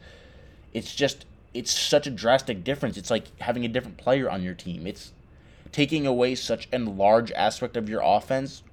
it's 0.73 0.95
just 0.95 1.27
it's 1.53 1.71
such 1.71 2.07
a 2.07 2.11
drastic 2.11 2.63
difference. 2.63 2.97
It's 2.97 3.11
like 3.11 3.39
having 3.39 3.65
a 3.65 3.67
different 3.67 3.97
player 3.97 4.31
on 4.31 4.41
your 4.41 4.55
team. 4.55 4.87
It's 4.87 5.11
taking 5.73 6.07
away 6.07 6.35
such 6.35 6.69
a 6.71 6.79
large 6.79 7.33
aspect 7.33 7.75
of 7.75 7.89
your 7.89 8.01
offense, 8.01 8.63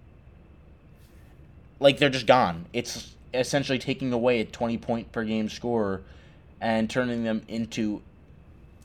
like 1.81 1.99
they're 1.99 2.09
just 2.09 2.27
gone. 2.27 2.67
It's 2.73 3.17
essentially 3.35 3.81
taking 3.81 4.13
away 4.13 4.41
a 4.41 4.45
20 4.45 4.79
point 4.79 5.11
per 5.11 5.25
game 5.25 5.49
scorer 5.49 6.03
and 6.61 6.89
turning 6.89 7.25
them 7.25 7.43
into 7.49 8.03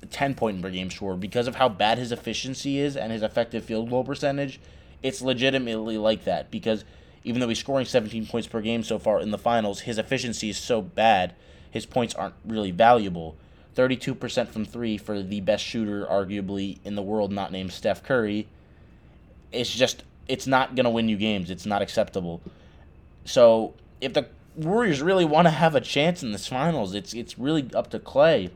a 0.01 0.07
10 0.07 0.33
point 0.33 0.61
per 0.63 0.71
game 0.71 0.89
scorer 0.89 1.15
because 1.15 1.47
of 1.47 1.55
how 1.55 1.69
bad 1.69 1.99
his 1.99 2.11
efficiency 2.11 2.79
is 2.79 2.97
and 2.97 3.11
his 3.11 3.21
effective 3.21 3.63
field 3.63 3.91
goal 3.91 4.03
percentage. 4.03 4.59
It's 5.03 5.21
legitimately 5.21 5.99
like 5.99 6.23
that 6.23 6.49
because 6.49 6.83
Even 7.25 7.41
though 7.41 7.49
he's 7.49 7.59
scoring 7.59 7.87
17 7.87 8.27
points 8.27 8.47
per 8.47 8.61
game 8.61 8.83
so 8.83 8.99
far 8.99 9.19
in 9.19 9.31
the 9.31 9.37
finals, 9.39 9.81
his 9.81 9.97
efficiency 9.97 10.49
is 10.51 10.57
so 10.57 10.79
bad, 10.81 11.33
his 11.71 11.85
points 11.85 12.13
aren't 12.13 12.35
really 12.45 12.69
valuable. 12.69 13.35
32% 13.75 14.47
from 14.47 14.65
three 14.65 14.97
for 14.97 15.21
the 15.21 15.41
best 15.41 15.63
shooter, 15.63 16.05
arguably, 16.05 16.79
in 16.83 16.95
the 16.95 17.01
world, 17.01 17.31
not 17.31 17.51
named 17.51 17.71
Steph 17.71 18.03
Curry. 18.03 18.47
It's 19.51 19.73
just, 19.73 20.03
it's 20.27 20.47
not 20.47 20.75
going 20.75 20.85
to 20.85 20.89
win 20.89 21.09
you 21.09 21.17
games. 21.17 21.49
It's 21.49 21.65
not 21.65 21.81
acceptable. 21.81 22.41
So, 23.25 23.73
if 23.99 24.13
the 24.13 24.27
Warriors 24.55 25.01
really 25.01 25.25
want 25.25 25.47
to 25.47 25.51
have 25.51 25.75
a 25.75 25.81
chance 25.81 26.23
in 26.23 26.31
this 26.31 26.47
finals, 26.47 26.95
it's, 26.95 27.13
it's 27.13 27.37
really 27.37 27.69
up 27.73 27.89
to 27.89 27.99
Klay. 27.99 28.49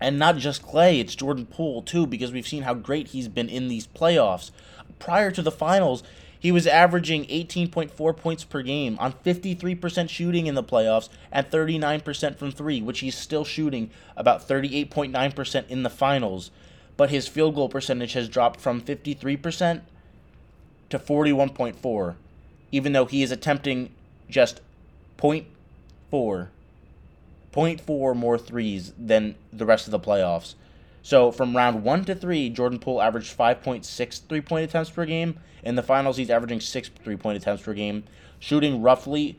And 0.00 0.18
not 0.18 0.36
just 0.36 0.62
Klay, 0.62 1.00
it's 1.00 1.14
Jordan 1.14 1.46
Poole, 1.46 1.82
too, 1.82 2.06
because 2.06 2.30
we've 2.30 2.46
seen 2.46 2.62
how 2.62 2.74
great 2.74 3.08
he's 3.08 3.28
been 3.28 3.48
in 3.48 3.68
these 3.68 3.86
playoffs. 3.86 4.50
Prior 4.98 5.30
to 5.30 5.42
the 5.42 5.50
finals, 5.50 6.02
he 6.38 6.52
was 6.52 6.66
averaging 6.66 7.24
18.4 7.26 8.16
points 8.16 8.44
per 8.44 8.62
game 8.62 8.96
on 9.00 9.12
53% 9.12 10.08
shooting 10.08 10.46
in 10.46 10.54
the 10.54 10.62
playoffs 10.62 11.08
and 11.32 11.50
39% 11.50 12.36
from 12.36 12.52
three, 12.52 12.80
which 12.80 13.00
he's 13.00 13.16
still 13.16 13.44
shooting 13.44 13.90
about 14.16 14.46
38.9% 14.46 15.68
in 15.68 15.82
the 15.82 15.90
finals. 15.90 16.50
But 16.96 17.10
his 17.10 17.28
field 17.28 17.54
goal 17.54 17.68
percentage 17.68 18.12
has 18.12 18.28
dropped 18.28 18.60
from 18.60 18.80
53% 18.80 19.82
to 20.90 20.98
41.4, 20.98 22.14
even 22.72 22.92
though 22.92 23.06
he 23.06 23.22
is 23.22 23.32
attempting 23.32 23.90
just 24.30 24.60
0.4, 25.18 25.44
0.4 26.10 28.16
more 28.16 28.38
threes 28.38 28.92
than 28.98 29.34
the 29.52 29.66
rest 29.66 29.86
of 29.86 29.90
the 29.90 30.00
playoffs. 30.00 30.54
So 31.02 31.30
from 31.30 31.56
round 31.56 31.84
one 31.84 32.04
to 32.06 32.14
three, 32.14 32.50
Jordan 32.50 32.78
Poole 32.78 33.00
averaged 33.00 33.36
5.6 33.36 34.20
three 34.28 34.40
point 34.40 34.64
attempts 34.64 34.90
per 34.90 35.06
game. 35.06 35.38
In 35.62 35.74
the 35.74 35.82
finals, 35.82 36.16
he's 36.16 36.30
averaging 36.30 36.60
six 36.60 36.90
three 37.02 37.16
point 37.16 37.36
attempts 37.36 37.62
per 37.62 37.74
game, 37.74 38.04
shooting 38.38 38.82
roughly 38.82 39.38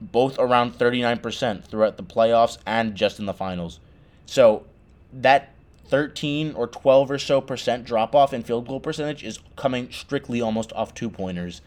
both 0.00 0.38
around 0.38 0.78
39% 0.78 1.64
throughout 1.64 1.96
the 1.96 2.02
playoffs 2.02 2.58
and 2.64 2.94
just 2.94 3.18
in 3.18 3.26
the 3.26 3.34
finals. 3.34 3.80
So 4.26 4.64
that 5.12 5.50
13 5.86 6.52
or 6.52 6.66
12 6.66 7.10
or 7.10 7.18
so 7.18 7.40
percent 7.40 7.84
drop 7.84 8.14
off 8.14 8.32
in 8.32 8.42
field 8.42 8.68
goal 8.68 8.80
percentage 8.80 9.24
is 9.24 9.40
coming 9.56 9.90
strictly 9.90 10.40
almost 10.40 10.72
off 10.74 10.94
two 10.94 11.10
pointers. 11.10 11.62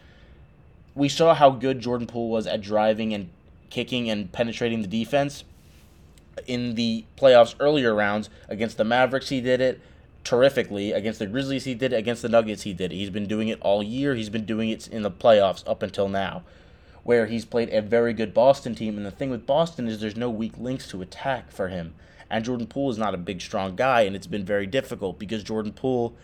We 0.94 1.08
saw 1.08 1.34
how 1.34 1.50
good 1.50 1.80
Jordan 1.80 2.06
Poole 2.06 2.30
was 2.30 2.46
at 2.46 2.60
driving 2.60 3.12
and 3.12 3.30
kicking 3.70 4.08
and 4.08 4.30
penetrating 4.30 4.82
the 4.82 4.88
defense 4.88 5.44
in 6.46 6.74
the 6.74 7.04
playoffs 7.16 7.54
earlier 7.60 7.94
rounds 7.94 8.30
against 8.48 8.76
the 8.76 8.84
Mavericks 8.84 9.28
he 9.28 9.40
did 9.40 9.60
it 9.60 9.80
terrifically 10.24 10.92
against 10.92 11.18
the 11.18 11.26
Grizzlies 11.26 11.64
he 11.64 11.74
did 11.74 11.92
it 11.92 11.96
against 11.96 12.22
the 12.22 12.28
Nuggets 12.28 12.62
he 12.62 12.72
did 12.72 12.92
it. 12.92 12.96
He's 12.96 13.10
been 13.10 13.26
doing 13.26 13.48
it 13.48 13.60
all 13.60 13.82
year. 13.82 14.14
He's 14.14 14.30
been 14.30 14.44
doing 14.44 14.68
it 14.68 14.86
in 14.88 15.02
the 15.02 15.10
playoffs 15.10 15.62
up 15.68 15.82
until 15.82 16.08
now 16.08 16.42
where 17.04 17.26
he's 17.26 17.44
played 17.44 17.68
a 17.70 17.82
very 17.82 18.12
good 18.12 18.32
Boston 18.32 18.74
team 18.74 18.96
and 18.96 19.04
the 19.04 19.10
thing 19.10 19.30
with 19.30 19.46
Boston 19.46 19.88
is 19.88 20.00
there's 20.00 20.16
no 20.16 20.30
weak 20.30 20.56
links 20.56 20.86
to 20.88 21.02
attack 21.02 21.50
for 21.50 21.68
him. 21.68 21.94
And 22.30 22.44
Jordan 22.44 22.66
Poole 22.66 22.90
is 22.90 22.98
not 22.98 23.14
a 23.14 23.18
big 23.18 23.40
strong 23.40 23.76
guy 23.76 24.02
and 24.02 24.14
it's 24.14 24.26
been 24.26 24.44
very 24.44 24.66
difficult 24.66 25.18
because 25.18 25.42
Jordan 25.42 25.72
Poole 25.72 26.14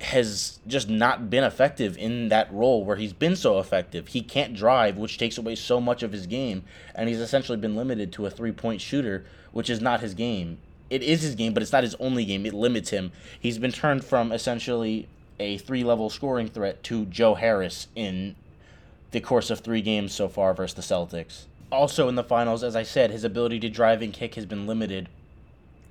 has 0.00 0.60
just 0.66 0.88
not 0.88 1.28
been 1.28 1.44
effective 1.44 1.96
in 1.98 2.28
that 2.30 2.52
role 2.52 2.84
where 2.84 2.96
he's 2.96 3.12
been 3.12 3.36
so 3.36 3.58
effective. 3.58 4.08
He 4.08 4.22
can't 4.22 4.54
drive, 4.54 4.96
which 4.96 5.18
takes 5.18 5.36
away 5.36 5.54
so 5.54 5.80
much 5.80 6.02
of 6.02 6.12
his 6.12 6.26
game, 6.26 6.62
and 6.94 7.08
he's 7.08 7.20
essentially 7.20 7.58
been 7.58 7.76
limited 7.76 8.12
to 8.12 8.26
a 8.26 8.30
three 8.30 8.52
point 8.52 8.80
shooter, 8.80 9.24
which 9.52 9.68
is 9.68 9.80
not 9.80 10.00
his 10.00 10.14
game. 10.14 10.58
It 10.88 11.02
is 11.02 11.22
his 11.22 11.34
game, 11.34 11.52
but 11.52 11.62
it's 11.62 11.72
not 11.72 11.84
his 11.84 11.94
only 11.96 12.24
game. 12.24 12.46
It 12.46 12.54
limits 12.54 12.90
him. 12.90 13.12
He's 13.38 13.58
been 13.58 13.72
turned 13.72 14.04
from 14.04 14.32
essentially 14.32 15.06
a 15.38 15.58
three 15.58 15.84
level 15.84 16.08
scoring 16.10 16.48
threat 16.48 16.82
to 16.84 17.04
Joe 17.06 17.34
Harris 17.34 17.86
in 17.94 18.36
the 19.10 19.20
course 19.20 19.50
of 19.50 19.60
three 19.60 19.82
games 19.82 20.14
so 20.14 20.28
far 20.28 20.54
versus 20.54 20.74
the 20.74 20.94
Celtics. 20.94 21.44
Also 21.70 22.08
in 22.08 22.14
the 22.14 22.24
finals, 22.24 22.62
as 22.62 22.74
I 22.74 22.82
said, 22.82 23.10
his 23.10 23.22
ability 23.22 23.60
to 23.60 23.68
drive 23.68 24.02
and 24.02 24.12
kick 24.12 24.34
has 24.34 24.46
been 24.46 24.66
limited 24.66 25.08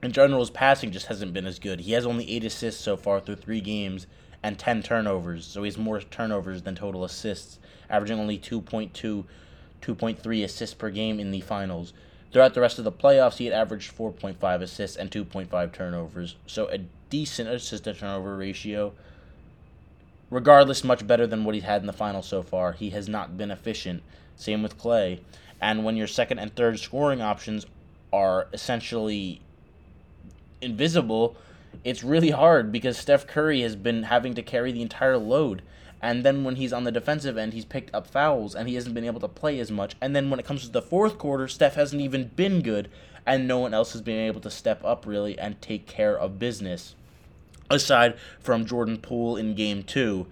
in 0.02 0.12
general, 0.12 0.40
his 0.40 0.50
passing 0.50 0.92
just 0.92 1.08
hasn't 1.08 1.34
been 1.34 1.46
as 1.46 1.60
good. 1.60 1.82
He 1.82 1.92
has 1.94 2.06
only 2.06 2.30
eight 2.30 2.44
assists 2.44 2.82
so 2.82 2.96
far 2.96 3.20
through 3.20 3.36
three 3.36 3.62
games 3.62 4.08
and 4.42 4.58
10 4.58 4.84
turnovers, 4.84 5.46
so 5.46 5.64
he 5.64 5.68
has 5.68 5.78
more 5.78 6.00
turnovers 6.00 6.62
than 6.62 6.76
total 6.76 7.04
assists, 7.04 7.60
averaging 7.90 8.20
only 8.20 8.38
2.2, 8.38 8.92
2.3 9.82 10.44
assists 10.44 10.74
per 10.74 10.90
game 10.90 11.20
in 11.20 11.32
the 11.32 11.42
finals. 11.42 11.94
Throughout 12.32 12.54
the 12.54 12.62
rest 12.62 12.78
of 12.78 12.86
the 12.86 12.92
playoffs, 12.92 13.38
he 13.38 13.46
had 13.46 13.54
averaged 13.54 13.96
4.5 13.96 14.62
assists 14.62 14.96
and 14.96 15.12
2.5 15.12 15.74
turnovers, 15.74 16.36
so 16.48 16.68
a 16.70 16.80
decent 17.10 17.50
assist 17.50 17.84
to 17.84 17.94
turnover 17.94 18.38
ratio. 18.38 18.94
Regardless, 20.30 20.84
much 20.84 21.08
better 21.08 21.26
than 21.26 21.44
what 21.44 21.56
he's 21.56 21.64
had 21.64 21.82
in 21.82 21.88
the 21.88 21.94
finals 21.94 22.28
so 22.28 22.44
far. 22.44 22.74
He 22.74 22.92
has 22.92 23.10
not 23.10 23.36
been 23.36 23.50
efficient. 23.50 24.04
Same 24.36 24.62
with 24.62 24.78
Klay. 24.78 25.22
And 25.60 25.84
when 25.84 25.98
your 25.98 26.08
second 26.08 26.38
and 26.38 26.56
third 26.56 26.80
scoring 26.80 27.20
options 27.20 27.66
are 28.14 28.48
essentially 28.54 29.42
invisible, 30.62 31.36
it's 31.84 32.04
really 32.04 32.32
hard 32.32 32.72
because 32.72 32.98
Steph 32.98 33.28
Curry 33.28 33.62
has 33.62 33.76
been 33.76 34.04
having 34.04 34.34
to 34.34 34.42
carry 34.42 34.72
the 34.72 34.82
entire 34.82 35.18
load. 35.18 35.62
And 36.02 36.24
then 36.24 36.44
when 36.44 36.56
he's 36.56 36.74
on 36.74 36.86
the 36.86 36.92
defensive 36.92 37.38
end, 37.38 37.54
he's 37.54 37.66
picked 37.66 37.94
up 37.94 38.08
fouls 38.08 38.56
and 38.56 38.70
he 38.70 38.76
hasn't 38.76 38.96
been 38.96 39.04
able 39.04 39.20
to 39.20 39.28
play 39.28 39.60
as 39.60 39.70
much. 39.70 39.96
And 40.00 40.16
then 40.16 40.30
when 40.30 40.40
it 40.40 40.46
comes 40.46 40.64
to 40.64 40.72
the 40.72 40.82
fourth 40.82 41.18
quarter, 41.18 41.48
Steph 41.48 41.76
hasn't 41.76 42.02
even 42.02 42.32
been 42.36 42.62
good 42.62 42.90
and 43.26 43.48
no 43.48 43.60
one 43.60 43.74
else 43.74 43.94
has 43.94 44.02
been 44.02 44.20
able 44.20 44.42
to 44.42 44.50
step 44.50 44.84
up 44.84 45.06
really 45.06 45.38
and 45.38 45.62
take 45.62 45.88
care 45.88 46.18
of 46.18 46.40
business. 46.40 46.96
Aside 47.70 48.18
from 48.40 48.66
Jordan 48.66 48.98
Poole 48.98 49.38
in 49.38 49.56
game 49.56 49.84
two. 49.84 50.26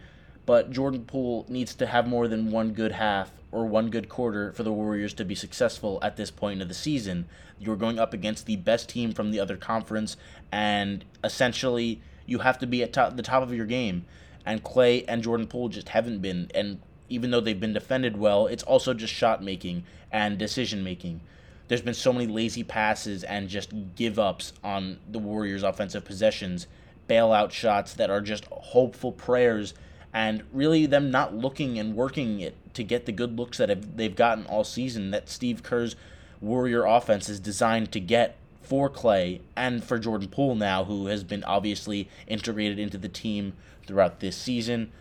But 0.46 0.72
Jordan 0.72 1.04
Poole 1.04 1.46
needs 1.50 1.76
to 1.76 1.86
have 1.86 2.08
more 2.08 2.28
than 2.28 2.52
one 2.52 2.72
good 2.72 2.94
half 2.94 3.32
or 3.58 3.66
one 3.66 3.90
good 3.90 4.08
quarter 4.08 4.52
for 4.52 4.62
the 4.62 4.72
Warriors 4.72 5.14
to 5.16 5.26
be 5.26 5.34
successful 5.34 5.98
at 6.04 6.16
this 6.16 6.30
point 6.30 6.62
of 6.62 6.68
the 6.68 6.74
season. 6.76 7.26
You're 7.60 7.76
going 7.76 7.98
up 7.98 8.14
against 8.14 8.46
the 8.46 8.56
best 8.56 8.88
team 8.88 9.14
from 9.14 9.32
the 9.32 9.40
other 9.40 9.58
conference, 9.58 10.16
and 10.52 11.04
essentially 11.24 12.02
you 12.28 12.40
have 12.40 12.60
to 12.60 12.68
be 12.68 12.84
at 12.84 12.94
top, 12.94 13.16
the 13.16 13.24
top 13.24 13.42
of 13.42 13.54
your 13.54 13.66
game. 13.66 14.06
And 14.46 14.64
Klay 14.64 15.04
and 15.08 15.24
Jordan 15.24 15.48
Poole 15.48 15.70
just 15.70 15.90
haven't 15.90 16.20
been. 16.20 16.52
And 16.54 16.80
even 17.10 17.32
though 17.32 17.42
they've 17.42 17.60
been 17.60 17.74
defended 17.74 18.16
well, 18.16 18.46
it's 18.48 18.64
also 18.64 18.94
just 18.94 19.14
shot 19.14 19.44
making 19.44 19.84
and 20.12 20.38
decision 20.38 20.84
making. 20.84 21.22
There's 21.68 21.82
been 21.82 21.94
so 21.94 22.14
many 22.14 22.28
lazy 22.28 22.64
passes 22.64 23.24
and 23.24 23.50
just 23.50 23.74
give 23.96 24.20
ups 24.20 24.54
on 24.64 25.00
the 25.10 25.20
Warriors' 25.20 25.64
offensive 25.64 26.06
possessions, 26.06 26.68
bailout 27.10 27.52
shots 27.52 27.94
that 27.96 28.10
are 28.10 28.22
just 28.22 28.46
hopeful 28.52 29.12
prayers 29.12 29.74
and 30.14 30.44
really 30.52 30.86
them 30.86 31.12
not 31.12 31.36
looking 31.36 31.78
and 31.78 31.96
working 31.96 32.40
it 32.40 32.56
to 32.74 32.84
get 32.84 33.06
the 33.06 33.12
good 33.12 33.38
looks 33.38 33.58
that 33.58 33.70
have, 33.70 33.98
they've 33.98 34.16
gotten 34.16 34.46
all 34.46 34.64
season 34.64 35.12
that 35.12 35.30
Steve 35.30 35.64
Kerr's 35.64 35.96
Warrior 36.40 36.86
offense 36.86 37.30
is 37.30 37.40
designed 37.40 37.92
to 37.92 38.00
get 38.00 38.38
for 38.62 38.90
Klay 38.90 39.40
and 39.56 39.84
for 39.84 39.98
Jordan 39.98 40.28
Poole 40.28 40.56
now, 40.56 40.84
who 40.84 41.08
has 41.08 41.24
been 41.24 41.44
obviously 41.46 42.10
integrated 42.28 42.78
into 42.78 42.98
the 42.98 43.10
team 43.10 43.54
throughout 43.86 44.20
this 44.20 44.36
season, 44.36 44.92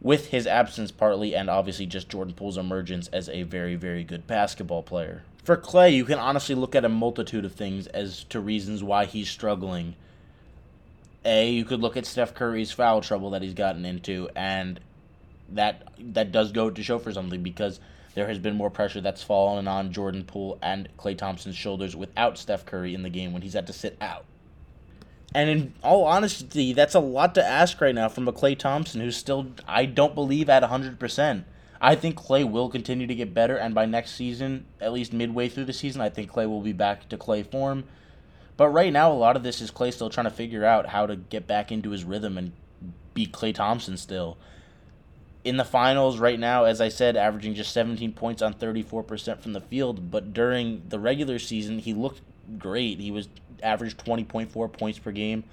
with 0.00 0.28
his 0.28 0.46
absence 0.46 0.90
partly, 0.90 1.34
and 1.34 1.50
obviously 1.50 1.86
just 1.86 2.08
Jordan 2.08 2.34
Poole's 2.34 2.56
emergence 2.56 3.08
as 3.08 3.28
a 3.28 3.42
very, 3.42 3.76
very 3.76 4.04
good 4.04 4.26
basketball 4.26 4.82
player. 4.82 5.22
For 5.44 5.56
Klay, 5.56 5.94
you 5.94 6.04
can 6.04 6.18
honestly 6.18 6.54
look 6.54 6.74
at 6.74 6.84
a 6.84 6.88
multitude 6.88 7.44
of 7.44 7.52
things 7.52 7.86
as 7.88 8.24
to 8.24 8.40
reasons 8.40 8.82
why 8.82 9.04
he's 9.04 9.28
struggling. 9.28 9.94
A, 11.28 11.50
you 11.50 11.64
could 11.64 11.80
look 11.80 11.96
at 11.96 12.06
Steph 12.06 12.34
Curry's 12.34 12.72
foul 12.72 13.02
trouble 13.02 13.30
that 13.30 13.42
he's 13.42 13.54
gotten 13.54 13.84
into, 13.84 14.28
and 14.34 14.80
that 15.50 15.82
that 15.98 16.32
does 16.32 16.52
go 16.52 16.70
to 16.70 16.82
show 16.82 16.98
for 16.98 17.12
something 17.12 17.42
because 17.42 17.80
there 18.14 18.26
has 18.26 18.38
been 18.38 18.56
more 18.56 18.70
pressure 18.70 19.00
that's 19.00 19.22
fallen 19.22 19.68
on 19.68 19.92
Jordan 19.92 20.24
Poole 20.24 20.58
and 20.62 20.88
Klay 20.96 21.16
Thompson's 21.16 21.56
shoulders 21.56 21.94
without 21.94 22.38
Steph 22.38 22.64
Curry 22.64 22.94
in 22.94 23.02
the 23.02 23.10
game 23.10 23.32
when 23.32 23.42
he's 23.42 23.52
had 23.52 23.66
to 23.66 23.72
sit 23.72 23.96
out. 24.00 24.24
And 25.34 25.50
in 25.50 25.74
all 25.82 26.04
honesty, 26.04 26.72
that's 26.72 26.94
a 26.94 27.00
lot 27.00 27.34
to 27.34 27.44
ask 27.44 27.80
right 27.80 27.94
now 27.94 28.08
from 28.08 28.26
a 28.26 28.32
Klay 28.32 28.58
Thompson 28.58 29.02
who's 29.02 29.16
still, 29.16 29.48
I 29.66 29.84
don't 29.84 30.14
believe, 30.14 30.48
at 30.48 30.62
100%. 30.62 31.44
I 31.80 31.94
think 31.94 32.16
Klay 32.16 32.50
will 32.50 32.68
continue 32.70 33.06
to 33.06 33.14
get 33.14 33.34
better, 33.34 33.56
and 33.56 33.74
by 33.74 33.86
next 33.86 34.12
season, 34.16 34.66
at 34.80 34.92
least 34.92 35.12
midway 35.12 35.48
through 35.48 35.66
the 35.66 35.72
season, 35.72 36.00
I 36.00 36.08
think 36.08 36.32
Klay 36.32 36.48
will 36.48 36.62
be 36.62 36.72
back 36.72 37.08
to 37.10 37.16
Klay 37.16 37.48
form. 37.48 37.84
But 38.58 38.70
right 38.70 38.92
now, 38.92 39.12
a 39.12 39.14
lot 39.14 39.36
of 39.36 39.44
this 39.44 39.60
is 39.60 39.70
Klay 39.70 39.92
still 39.92 40.10
trying 40.10 40.24
to 40.24 40.32
figure 40.32 40.64
out 40.64 40.86
how 40.86 41.06
to 41.06 41.14
get 41.14 41.46
back 41.46 41.70
into 41.70 41.90
his 41.90 42.02
rhythm 42.02 42.36
and 42.36 42.52
be 43.14 43.24
Klay 43.24 43.54
Thompson 43.54 43.96
still. 43.96 44.36
In 45.44 45.56
the 45.56 45.64
finals, 45.64 46.18
right 46.18 46.38
now, 46.38 46.64
as 46.64 46.80
I 46.80 46.88
said, 46.88 47.16
averaging 47.16 47.54
just 47.54 47.72
17 47.72 48.12
points 48.12 48.42
on 48.42 48.52
34% 48.52 49.40
from 49.40 49.52
the 49.52 49.60
field. 49.60 50.10
But 50.10 50.34
during 50.34 50.82
the 50.88 50.98
regular 50.98 51.38
season, 51.38 51.78
he 51.78 51.94
looked 51.94 52.20
great. 52.58 52.98
He 52.98 53.12
was 53.12 53.28
averaged 53.62 54.04
20.4 54.04 54.72
points 54.72 54.98
per 54.98 55.12
game. 55.12 55.44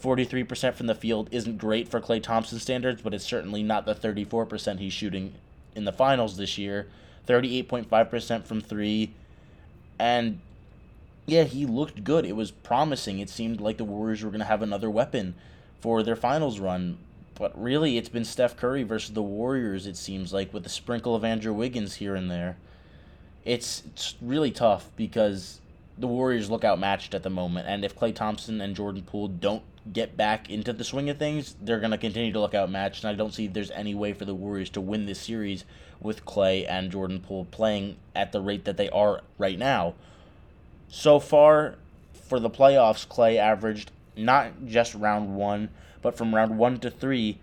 43% 0.00 0.74
from 0.74 0.86
the 0.86 0.94
field 0.94 1.28
isn't 1.32 1.58
great 1.58 1.88
for 1.88 2.00
Klay 2.00 2.22
Thompson 2.22 2.60
standards, 2.60 3.02
but 3.02 3.14
it's 3.14 3.24
certainly 3.24 3.64
not 3.64 3.84
the 3.84 3.96
34% 3.96 4.78
he's 4.78 4.92
shooting 4.92 5.34
in 5.74 5.86
the 5.86 5.92
finals 5.92 6.36
this 6.36 6.56
year. 6.56 6.86
38.5% 7.26 8.44
from 8.44 8.60
three. 8.60 9.12
And 9.98 10.40
yeah, 11.26 11.44
he 11.44 11.66
looked 11.66 12.04
good. 12.04 12.24
It 12.24 12.36
was 12.36 12.50
promising. 12.50 13.18
It 13.18 13.30
seemed 13.30 13.60
like 13.60 13.78
the 13.78 13.84
Warriors 13.84 14.22
were 14.22 14.30
going 14.30 14.40
to 14.40 14.46
have 14.46 14.62
another 14.62 14.90
weapon 14.90 15.34
for 15.80 16.02
their 16.02 16.16
finals 16.16 16.58
run. 16.58 16.98
But 17.34 17.60
really, 17.60 17.98
it's 17.98 18.08
been 18.08 18.24
Steph 18.24 18.56
Curry 18.56 18.84
versus 18.84 19.14
the 19.14 19.22
Warriors, 19.22 19.86
it 19.86 19.96
seems 19.96 20.32
like, 20.32 20.52
with 20.52 20.64
a 20.66 20.68
sprinkle 20.70 21.16
of 21.16 21.24
Andrew 21.24 21.52
Wiggins 21.52 21.96
here 21.96 22.14
and 22.14 22.30
there. 22.30 22.56
It's, 23.44 23.82
it's 23.86 24.14
really 24.22 24.50
tough 24.50 24.90
because 24.96 25.60
the 25.98 26.06
Warriors 26.06 26.50
look 26.50 26.64
outmatched 26.64 27.14
at 27.14 27.22
the 27.22 27.30
moment, 27.30 27.68
and 27.68 27.84
if 27.84 27.96
Klay 27.96 28.14
Thompson 28.14 28.60
and 28.60 28.74
Jordan 28.74 29.02
Poole 29.02 29.28
don't 29.28 29.62
get 29.92 30.16
back 30.16 30.48
into 30.48 30.72
the 30.72 30.84
swing 30.84 31.10
of 31.10 31.18
things, 31.18 31.54
they're 31.60 31.80
going 31.80 31.90
to 31.90 31.98
continue 31.98 32.32
to 32.32 32.40
look 32.40 32.54
outmatched, 32.54 33.04
and 33.04 33.12
I 33.12 33.14
don't 33.14 33.34
see 33.34 33.46
there's 33.46 33.70
any 33.72 33.94
way 33.94 34.12
for 34.12 34.24
the 34.24 34.34
Warriors 34.34 34.70
to 34.70 34.80
win 34.80 35.06
this 35.06 35.20
series 35.20 35.64
with 36.00 36.24
Klay 36.24 36.68
and 36.68 36.90
Jordan 36.90 37.20
Poole 37.20 37.46
playing 37.50 37.96
at 38.14 38.32
the 38.32 38.40
rate 38.40 38.64
that 38.64 38.76
they 38.76 38.88
are 38.90 39.22
right 39.38 39.58
now. 39.58 39.94
So 40.96 41.18
far, 41.18 41.74
for 42.12 42.38
the 42.38 42.48
playoffs, 42.48 43.04
Klay 43.04 43.36
averaged 43.36 43.90
not 44.16 44.64
just 44.64 44.94
round 44.94 45.34
one, 45.34 45.70
but 46.02 46.16
from 46.16 46.32
round 46.32 46.56
one 46.56 46.78
to 46.78 46.88
three, 46.88 47.40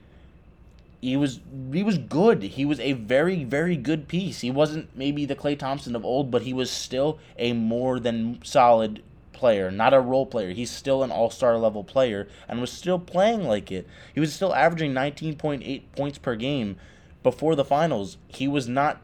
he 1.01 1.17
was 1.17 1.41
he 1.73 1.83
was 1.83 1.97
good. 1.97 2.43
He 2.43 2.63
was 2.63 2.79
a 2.79 2.93
very 2.93 3.43
very 3.43 3.75
good 3.75 4.07
piece. 4.07 4.39
He 4.39 4.49
wasn't 4.49 4.95
maybe 4.95 5.25
the 5.25 5.35
Klay 5.35 5.59
Thompson 5.59 5.97
of 5.97 6.05
old, 6.05 6.31
but 6.31 6.43
he 6.43 6.53
was 6.53 6.71
still 6.71 7.19
a 7.37 7.51
more 7.51 7.99
than 7.99 8.39
solid 8.41 9.03
player, 9.33 9.69
not 9.69 9.93
a 9.93 9.99
role 9.99 10.25
player. 10.25 10.51
He's 10.51 10.71
still 10.71 11.03
an 11.03 11.11
all-star 11.11 11.57
level 11.57 11.83
player 11.83 12.29
and 12.47 12.61
was 12.61 12.71
still 12.71 12.99
playing 12.99 13.43
like 13.43 13.69
it. 13.69 13.85
He 14.13 14.21
was 14.21 14.33
still 14.33 14.55
averaging 14.55 14.93
19.8 14.93 15.81
points 15.93 16.17
per 16.17 16.37
game 16.37 16.77
before 17.21 17.55
the 17.55 17.65
finals. 17.65 18.15
He 18.29 18.47
was 18.47 18.69
not 18.69 19.01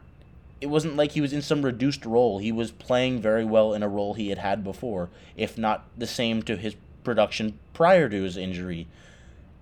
it 0.59 0.67
wasn't 0.67 0.95
like 0.95 1.11
he 1.11 1.21
was 1.21 1.33
in 1.33 1.41
some 1.41 1.63
reduced 1.63 2.05
role. 2.05 2.39
He 2.39 2.51
was 2.51 2.71
playing 2.71 3.21
very 3.21 3.45
well 3.45 3.73
in 3.73 3.83
a 3.83 3.87
role 3.87 4.13
he 4.13 4.29
had 4.29 4.39
had 4.39 4.63
before, 4.63 5.09
if 5.35 5.57
not 5.57 5.85
the 5.97 6.07
same 6.07 6.41
to 6.43 6.57
his 6.57 6.75
production 7.03 7.59
prior 7.73 8.09
to 8.09 8.23
his 8.23 8.37
injury. 8.37 8.87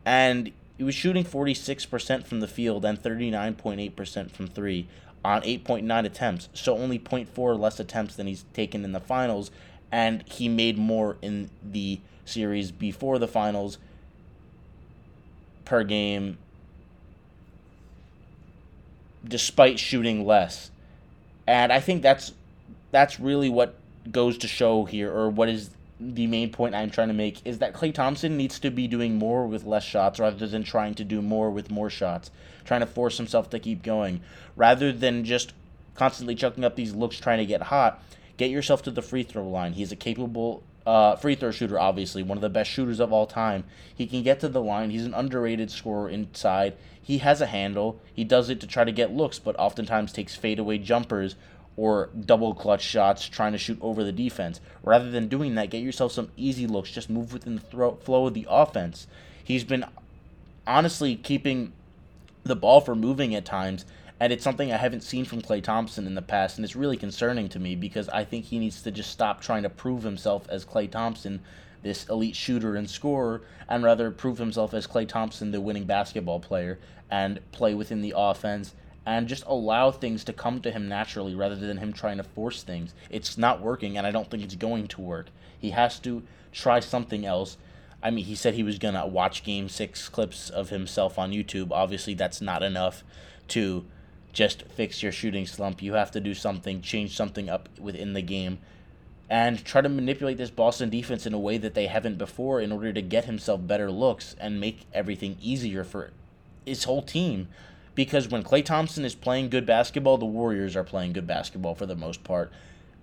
And 0.05 0.51
he 0.77 0.83
was 0.83 0.95
shooting 0.95 1.25
46% 1.25 2.25
from 2.25 2.39
the 2.39 2.47
field 2.47 2.85
and 2.85 3.01
39.8% 3.01 4.31
from 4.31 4.47
3 4.47 4.87
on 5.23 5.41
8.9 5.41 6.05
attempts, 6.05 6.49
so 6.53 6.77
only 6.77 6.99
0.4 6.99 7.59
less 7.59 7.79
attempts 7.79 8.15
than 8.15 8.27
he's 8.27 8.45
taken 8.53 8.83
in 8.85 8.91
the 8.91 8.99
finals, 8.99 9.49
and 9.91 10.23
he 10.27 10.47
made 10.47 10.77
more 10.77 11.17
in 11.21 11.49
the 11.63 11.99
series 12.25 12.71
before 12.71 13.17
the 13.17 13.27
finals 13.27 13.77
per 15.63 15.83
game 15.83 16.37
despite 19.27 19.79
shooting 19.79 20.25
less. 20.25 20.69
And 21.47 21.71
I 21.71 21.79
think 21.79 22.01
that's 22.01 22.33
that's 22.91 23.19
really 23.19 23.49
what 23.49 23.75
goes 24.11 24.37
to 24.39 24.47
show 24.47 24.85
here 24.85 25.11
or 25.11 25.29
what 25.29 25.49
is 25.49 25.69
the 25.99 26.27
main 26.27 26.51
point 26.51 26.75
I'm 26.75 26.89
trying 26.89 27.07
to 27.07 27.13
make 27.13 27.45
is 27.45 27.59
that 27.59 27.73
Klay 27.73 27.93
Thompson 27.93 28.37
needs 28.37 28.59
to 28.59 28.69
be 28.69 28.87
doing 28.87 29.15
more 29.15 29.47
with 29.47 29.63
less 29.63 29.83
shots 29.83 30.19
rather 30.19 30.45
than 30.47 30.63
trying 30.63 30.93
to 30.95 31.03
do 31.03 31.21
more 31.21 31.49
with 31.49 31.71
more 31.71 31.89
shots, 31.89 32.31
trying 32.65 32.81
to 32.81 32.85
force 32.85 33.17
himself 33.17 33.49
to 33.51 33.59
keep 33.59 33.81
going 33.81 34.21
rather 34.55 34.91
than 34.91 35.23
just 35.23 35.53
constantly 35.95 36.35
chucking 36.35 36.65
up 36.65 36.75
these 36.75 36.93
looks 36.93 37.17
trying 37.17 37.39
to 37.39 37.45
get 37.45 37.63
hot. 37.63 38.03
Get 38.37 38.51
yourself 38.51 38.83
to 38.83 38.91
the 38.91 39.01
free 39.01 39.23
throw 39.23 39.47
line. 39.47 39.73
He's 39.73 39.93
a 39.93 39.95
capable 39.95 40.61
uh, 40.85 41.15
free 41.15 41.35
throw 41.35 41.51
shooter, 41.51 41.79
obviously, 41.79 42.23
one 42.23 42.37
of 42.37 42.41
the 42.41 42.49
best 42.49 42.69
shooters 42.69 42.99
of 42.99 43.11
all 43.11 43.25
time. 43.25 43.63
He 43.93 44.05
can 44.05 44.23
get 44.23 44.39
to 44.41 44.49
the 44.49 44.61
line. 44.61 44.91
He's 44.91 45.05
an 45.05 45.13
underrated 45.13 45.71
scorer 45.71 46.09
inside. 46.09 46.75
He 47.01 47.19
has 47.19 47.41
a 47.41 47.47
handle. 47.47 47.99
He 48.13 48.23
does 48.23 48.49
it 48.49 48.59
to 48.61 48.67
try 48.67 48.83
to 48.83 48.91
get 48.91 49.11
looks, 49.13 49.39
but 49.39 49.55
oftentimes 49.59 50.11
takes 50.11 50.35
fadeaway 50.35 50.77
jumpers 50.77 51.35
or 51.77 52.09
double 52.19 52.53
clutch 52.53 52.81
shots 52.81 53.27
trying 53.27 53.51
to 53.51 53.57
shoot 53.57 53.77
over 53.81 54.03
the 54.03 54.11
defense. 54.11 54.61
Rather 54.83 55.09
than 55.11 55.27
doing 55.27 55.55
that, 55.55 55.69
get 55.69 55.83
yourself 55.83 56.11
some 56.11 56.31
easy 56.37 56.67
looks. 56.67 56.91
Just 56.91 57.09
move 57.09 57.33
within 57.33 57.55
the 57.55 57.61
throw, 57.61 57.95
flow 57.95 58.27
of 58.27 58.33
the 58.33 58.47
offense. 58.49 59.07
He's 59.43 59.63
been 59.63 59.85
honestly 60.65 61.15
keeping 61.15 61.73
the 62.43 62.55
ball 62.55 62.79
for 62.79 62.95
moving 62.95 63.35
at 63.35 63.45
times, 63.45 63.85
and 64.19 64.31
it's 64.31 64.43
something 64.43 64.71
I 64.71 64.77
haven't 64.77 65.01
seen 65.01 65.25
from 65.25 65.41
Klay 65.41 65.61
Thompson 65.61 66.07
in 66.07 66.15
the 66.15 66.21
past, 66.21 66.57
and 66.57 66.65
it's 66.65 66.75
really 66.75 66.97
concerning 66.97 67.49
to 67.49 67.59
me 67.59 67.75
because 67.75 68.07
I 68.09 68.23
think 68.23 68.45
he 68.45 68.59
needs 68.59 68.81
to 68.81 68.91
just 68.91 69.11
stop 69.11 69.41
trying 69.41 69.63
to 69.63 69.69
prove 69.69 70.03
himself 70.03 70.47
as 70.49 70.65
Klay 70.65 70.89
Thompson, 70.89 71.41
this 71.83 72.07
elite 72.07 72.35
shooter 72.35 72.75
and 72.75 72.89
scorer, 72.89 73.41
and 73.67 73.83
rather 73.83 74.11
prove 74.11 74.37
himself 74.37 74.73
as 74.73 74.87
Klay 74.87 75.07
Thompson, 75.07 75.51
the 75.51 75.61
winning 75.61 75.85
basketball 75.85 76.39
player, 76.39 76.79
and 77.11 77.39
play 77.51 77.73
within 77.73 78.01
the 78.01 78.13
offense 78.15 78.73
and 79.05 79.27
just 79.27 79.45
allow 79.45 79.91
things 79.91 80.23
to 80.23 80.33
come 80.33 80.59
to 80.61 80.71
him 80.71 80.87
naturally 80.87 81.35
rather 81.35 81.55
than 81.55 81.77
him 81.77 81.93
trying 81.93 82.17
to 82.17 82.23
force 82.23 82.63
things. 82.63 82.93
It's 83.09 83.37
not 83.37 83.61
working, 83.61 83.97
and 83.97 84.07
I 84.07 84.11
don't 84.11 84.29
think 84.29 84.43
it's 84.43 84.55
going 84.55 84.87
to 84.87 85.01
work. 85.01 85.27
He 85.59 85.71
has 85.71 85.99
to 85.99 86.23
try 86.51 86.79
something 86.79 87.25
else. 87.25 87.57
I 88.01 88.09
mean, 88.09 88.25
he 88.25 88.35
said 88.35 88.55
he 88.55 88.63
was 88.63 88.79
going 88.79 88.95
to 88.95 89.05
watch 89.05 89.43
game 89.43 89.69
six 89.69 90.09
clips 90.09 90.49
of 90.49 90.69
himself 90.69 91.19
on 91.19 91.31
YouTube. 91.31 91.69
Obviously, 91.71 92.13
that's 92.13 92.41
not 92.41 92.63
enough 92.63 93.03
to 93.49 93.85
just 94.35 94.63
fix 94.63 95.01
your 95.01 95.13
shooting 95.13 95.47
slump. 95.47 95.81
You 95.81 95.93
have 95.93 96.11
to 96.11 96.19
do 96.19 96.35
something, 96.35 96.81
change 96.81 97.15
something 97.15 97.49
up 97.49 97.69
within 97.79 98.13
the 98.13 98.21
game, 98.21 98.59
and 99.29 99.63
try 99.63 99.81
to 99.81 99.89
manipulate 99.89 100.37
this 100.37 100.51
Boston 100.51 100.89
defense 100.89 101.25
in 101.25 101.33
a 101.33 101.39
way 101.39 101.57
that 101.57 101.73
they 101.73 101.87
haven't 101.87 102.17
before 102.17 102.59
in 102.59 102.71
order 102.71 102.93
to 102.93 103.01
get 103.01 103.25
himself 103.25 103.65
better 103.65 103.89
looks 103.89 104.35
and 104.39 104.59
make 104.59 104.85
everything 104.93 105.37
easier 105.41 105.83
for 105.83 106.11
his 106.65 106.83
whole 106.83 107.01
team 107.01 107.47
because 107.95 108.27
when 108.27 108.43
Klay 108.43 108.63
Thompson 108.63 109.05
is 109.05 109.15
playing 109.15 109.49
good 109.49 109.65
basketball, 109.65 110.17
the 110.17 110.25
Warriors 110.25 110.75
are 110.75 110.83
playing 110.83 111.13
good 111.13 111.25
basketball 111.25 111.75
for 111.75 111.85
the 111.85 111.95
most 111.95 112.23
part. 112.25 112.51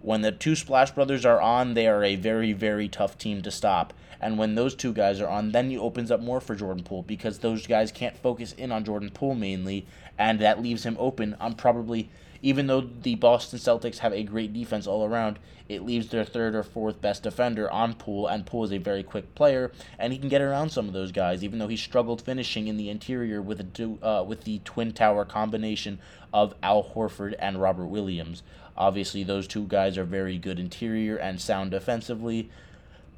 When 0.02 0.22
the 0.22 0.32
two 0.32 0.56
Splash 0.56 0.90
Brothers 0.90 1.24
are 1.24 1.40
on, 1.40 1.74
they 1.74 1.86
are 1.86 2.02
a 2.02 2.16
very, 2.16 2.52
very 2.52 2.88
tough 2.88 3.16
team 3.16 3.40
to 3.42 3.50
stop. 3.50 3.94
And 4.20 4.38
when 4.38 4.54
those 4.54 4.74
two 4.74 4.92
guys 4.92 5.20
are 5.20 5.28
on, 5.28 5.52
then 5.52 5.70
he 5.70 5.78
opens 5.78 6.10
up 6.10 6.20
more 6.20 6.40
for 6.40 6.54
Jordan 6.54 6.84
Poole 6.84 7.02
because 7.02 7.38
those 7.38 7.66
guys 7.66 7.90
can't 7.90 8.16
focus 8.16 8.52
in 8.52 8.70
on 8.70 8.84
Jordan 8.84 9.10
Poole 9.10 9.34
mainly, 9.34 9.86
and 10.18 10.38
that 10.40 10.62
leaves 10.62 10.84
him 10.84 10.96
open 10.98 11.34
on 11.40 11.54
probably 11.54 12.10
even 12.42 12.66
though 12.66 12.80
the 12.80 13.14
Boston 13.14 13.58
Celtics 13.58 13.98
have 13.98 14.12
a 14.12 14.24
great 14.24 14.52
defense 14.52 14.86
all 14.86 15.04
around, 15.04 15.38
it 15.68 15.84
leaves 15.84 16.08
their 16.08 16.24
third 16.24 16.56
or 16.56 16.64
fourth 16.64 17.00
best 17.00 17.22
defender 17.22 17.70
on 17.70 17.94
Poole, 17.94 18.26
and 18.26 18.44
Poole 18.44 18.64
is 18.64 18.72
a 18.72 18.78
very 18.78 19.04
quick 19.04 19.34
player, 19.36 19.70
and 19.98 20.12
he 20.12 20.18
can 20.18 20.28
get 20.28 20.42
around 20.42 20.70
some 20.70 20.88
of 20.88 20.92
those 20.92 21.12
guys, 21.12 21.44
even 21.44 21.60
though 21.60 21.68
he 21.68 21.76
struggled 21.76 22.20
finishing 22.20 22.66
in 22.66 22.76
the 22.76 22.90
interior 22.90 23.40
with 23.40 23.60
a 23.60 24.06
uh, 24.06 24.24
with 24.24 24.42
the 24.42 24.58
twin 24.64 24.92
tower 24.92 25.24
combination 25.24 26.00
of 26.34 26.54
Al 26.62 26.82
Horford 26.82 27.34
and 27.38 27.60
Robert 27.60 27.86
Williams. 27.86 28.42
Obviously, 28.76 29.22
those 29.22 29.46
two 29.46 29.66
guys 29.66 29.98
are 29.98 30.04
very 30.04 30.38
good 30.38 30.58
interior 30.58 31.16
and 31.16 31.40
sound 31.40 31.70
defensively. 31.70 32.50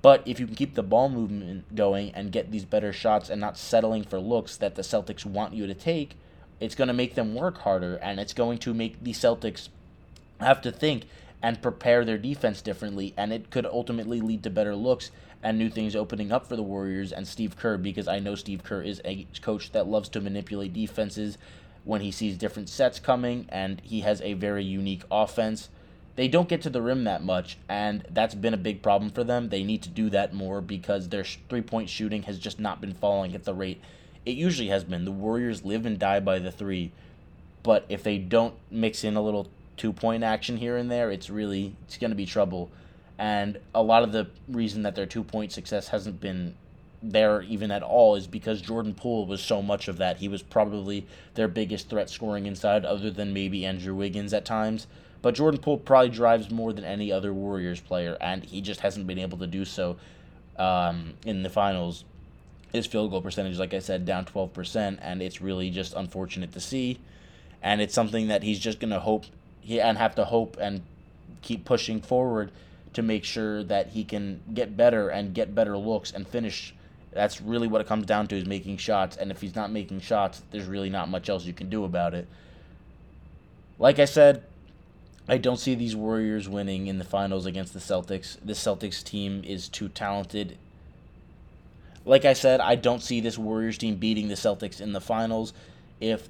But 0.03 0.23
if 0.27 0.39
you 0.39 0.47
can 0.47 0.57
keep 0.57 0.75
the 0.75 0.83
ball 0.83 1.09
movement 1.09 1.75
going 1.75 2.11
and 2.15 2.33
get 2.33 2.51
these 2.51 2.65
better 2.65 2.93
shots 2.93 3.31
and 3.31 3.41
not 3.41 3.57
settling 3.57 4.05
for 4.05 4.19
looks 4.19 4.57
that 4.59 4.75
the 4.75 4.83
Celtics 4.83 5.25
want 5.25 5.55
you 5.55 5.67
to 5.67 5.75
take, 5.75 6.17
it's 6.61 6.75
going 6.75 6.89
to 6.89 6.95
make 6.95 7.15
them 7.15 7.35
work 7.35 7.59
harder, 7.59 7.97
and 7.97 8.21
it's 8.21 8.35
going 8.35 8.59
to 8.59 8.75
make 8.75 9.03
the 9.03 9.13
Celtics 9.13 9.69
have 10.41 10.61
to 10.63 10.71
think 10.71 11.05
and 11.43 11.63
prepare 11.63 12.05
their 12.05 12.19
defense 12.19 12.63
differently, 12.63 13.15
and 13.17 13.33
it 13.33 13.51
could 13.51 13.67
ultimately 13.67 14.21
lead 14.21 14.43
to 14.43 14.51
better 14.51 14.75
looks 14.75 15.11
and 15.43 15.59
new 15.59 15.69
things 15.69 15.95
opening 15.95 16.33
up 16.33 16.47
for 16.47 16.57
the 16.57 16.63
Warriors 16.63 17.13
and 17.13 17.29
Steve 17.29 17.57
Kerr 17.57 17.77
because 17.77 18.09
I 18.09 18.19
know 18.19 18.35
Steve 18.35 18.65
Kerr 18.65 18.81
is 18.81 19.03
a 19.05 19.27
coach 19.43 19.73
that 19.73 19.87
loves 19.87 20.09
to 20.11 20.21
manipulate 20.23 20.73
defenses 20.73 21.37
when 21.85 22.01
he 22.01 22.11
sees 22.11 22.37
different 22.39 22.69
sets 22.69 22.99
coming, 22.99 23.47
and 23.49 23.81
he 23.85 24.01
has 24.01 24.21
a 24.23 24.35
very 24.35 24.65
unique 24.65 25.03
offense. 25.11 25.69
They 26.17 26.29
don't 26.29 26.49
get 26.49 26.63
to 26.63 26.71
the 26.71 26.81
rim 26.83 27.05
that 27.05 27.25
much, 27.25 27.59
and 27.69 28.05
that's 28.11 28.35
been 28.35 28.55
a 28.55 28.59
big 28.59 28.83
problem 28.83 29.11
for 29.11 29.25
them. 29.25 29.49
They 29.49 29.65
need 29.65 29.83
to 29.83 29.89
do 29.89 30.11
that 30.11 30.33
more 30.33 30.61
because 30.61 31.09
their 31.09 31.25
three 31.25 31.63
point 31.63 31.89
shooting 31.89 32.23
has 32.25 32.39
just 32.39 32.61
not 32.61 32.81
been 32.81 32.95
falling 32.95 33.35
at 33.35 33.45
the 33.45 33.55
rate 33.55 33.81
it 34.27 34.37
usually 34.37 34.69
has 34.69 34.85
been. 34.85 35.05
The 35.05 35.13
Warriors 35.13 35.65
live 35.65 35.87
and 35.87 35.99
die 35.99 36.21
by 36.21 36.39
the 36.39 36.51
three, 36.51 36.93
but 37.63 37.85
if 37.89 38.03
they 38.03 38.19
don't 38.19 38.55
mix 38.71 39.05
in 39.05 39.17
a 39.17 39.23
little 39.23 39.49
two 39.77 39.93
point 39.93 40.25
action 40.25 40.57
here 40.57 40.77
and 40.77 40.91
there, 40.91 41.11
it's 41.11 41.29
really 41.29 41.77
it's 41.87 41.99
going 41.99 42.11
to 42.11 42.17
be 42.17 42.27
trouble. 42.27 42.71
And 43.19 43.59
a 43.75 43.83
lot 43.83 44.03
of 44.03 44.13
the 44.13 44.29
reason 44.49 44.83
that 44.83 44.95
their 44.95 45.07
two 45.07 45.25
point 45.25 45.53
success 45.53 45.89
hasn't 45.89 46.21
been 46.21 46.55
there 47.11 47.43
even 47.43 47.71
at 47.71 47.83
all 47.83 48.17
is 48.17 48.27
because 48.27 48.61
Jordan 48.61 48.95
Poole 48.95 49.27
was 49.27 49.41
so 49.41 49.61
much 49.63 49.89
of 49.89 49.99
that. 49.99 50.19
He 50.19 50.29
was 50.29 50.43
probably 50.43 51.07
their 51.35 51.49
biggest 51.49 51.89
threat 51.89 52.09
scoring 52.09 52.47
inside, 52.47 52.85
other 52.85 53.11
than 53.11 53.33
maybe 53.33 53.67
Andrew 53.67 53.95
Wiggins 53.95 54.33
at 54.33 54.45
times. 54.45 54.87
But 55.23 55.35
Jordan 55.35 55.61
Poole 55.61 55.79
probably 55.79 56.11
drives 56.11 56.51
more 56.51 56.73
than 56.73 56.85
any 56.85 57.13
other 57.13 57.33
Warriors 57.33 57.81
player, 57.81 58.17
and 58.21 58.45
he 58.45 58.61
just 58.61 58.81
hasn't 58.81 59.07
been 59.07 59.19
able 59.19 59.39
to 59.39 59.47
do 59.47 59.65
so 59.65 59.97
um, 60.59 61.15
in 61.25 61.43
the 61.43 61.51
finals 61.51 62.05
his 62.75 62.87
field 62.87 63.13
goal 63.13 63.23
percentage, 63.23 63.57
like 63.57 63.73
I 63.73 63.79
said, 63.79 64.05
down 64.05 64.25
12%, 64.25 64.99
and 65.01 65.23
it's 65.23 65.41
really 65.41 65.71
just 65.71 65.95
unfortunate 65.95 66.53
to 66.53 66.61
see. 66.61 66.99
And 67.63 67.81
it's 67.81 67.95
something 67.95 68.27
that 68.29 68.43
he's 68.43 68.59
just 68.59 68.81
going 68.81 68.91
to 68.91 68.99
hope 68.99 69.27
he, 69.61 69.81
and 69.81 69.97
have 69.97 70.17
to 70.17 70.25
hope 70.25 70.57
and 70.61 70.83
keep 71.41 71.65
pushing 71.65 72.01
forward 72.01 72.51
to 72.93 73.01
make 73.01 73.25
sure 73.25 73.63
that 73.63 73.91
he 73.91 74.03
can 74.03 74.41
get 74.53 74.77
better 74.77 75.09
and 75.09 75.35
get 75.35 75.55
better 75.55 75.79
looks 75.79 76.11
and 76.11 76.27
finish. 76.27 76.75
That's 77.15 77.41
really 77.41 77.69
what 77.69 77.81
it 77.81 77.87
comes 77.87 78.07
down 78.07 78.27
to 78.29 78.37
is 78.37 78.47
making 78.47 78.79
shots. 78.79 79.17
And 79.17 79.31
if 79.31 79.41
he's 79.41 79.55
not 79.55 79.71
making 79.73 80.01
shots, 80.01 80.43
there's 80.51 80.67
really 80.67 80.91
not 80.91 81.09
much 81.09 81.29
else 81.29 81.45
you 81.45 81.53
can 81.55 81.71
do 81.71 81.85
about 81.85 82.15
it. 82.15 82.29
Like 83.79 83.99
I 83.99 84.05
said, 84.05 84.45
I 85.29 85.39
don't 85.39 85.59
see 85.59 85.75
these 85.75 85.97
Warriors 85.97 86.49
winning 86.49 86.87
in 86.89 86.99
the 86.99 87.05
finals 87.05 87.47
against 87.47 87.73
the 87.73 87.81
Celtics. 87.81 88.37
The 88.45 88.53
Celtics 88.53 89.03
team 89.03 89.43
is 89.45 89.69
too 89.69 89.89
talented 89.89 90.59
Like 92.05 92.25
I 92.25 92.35
said, 92.35 92.61
I 92.61 92.75
don't 92.75 93.03
see 93.03 93.21
this 93.21 93.39
Warriors 93.39 93.79
team 93.79 93.97
beating 93.97 94.29
the 94.29 94.35
Celtics 94.35 94.81
in 94.81 94.93
the 94.93 95.01
finals 95.01 95.55
if 96.01 96.29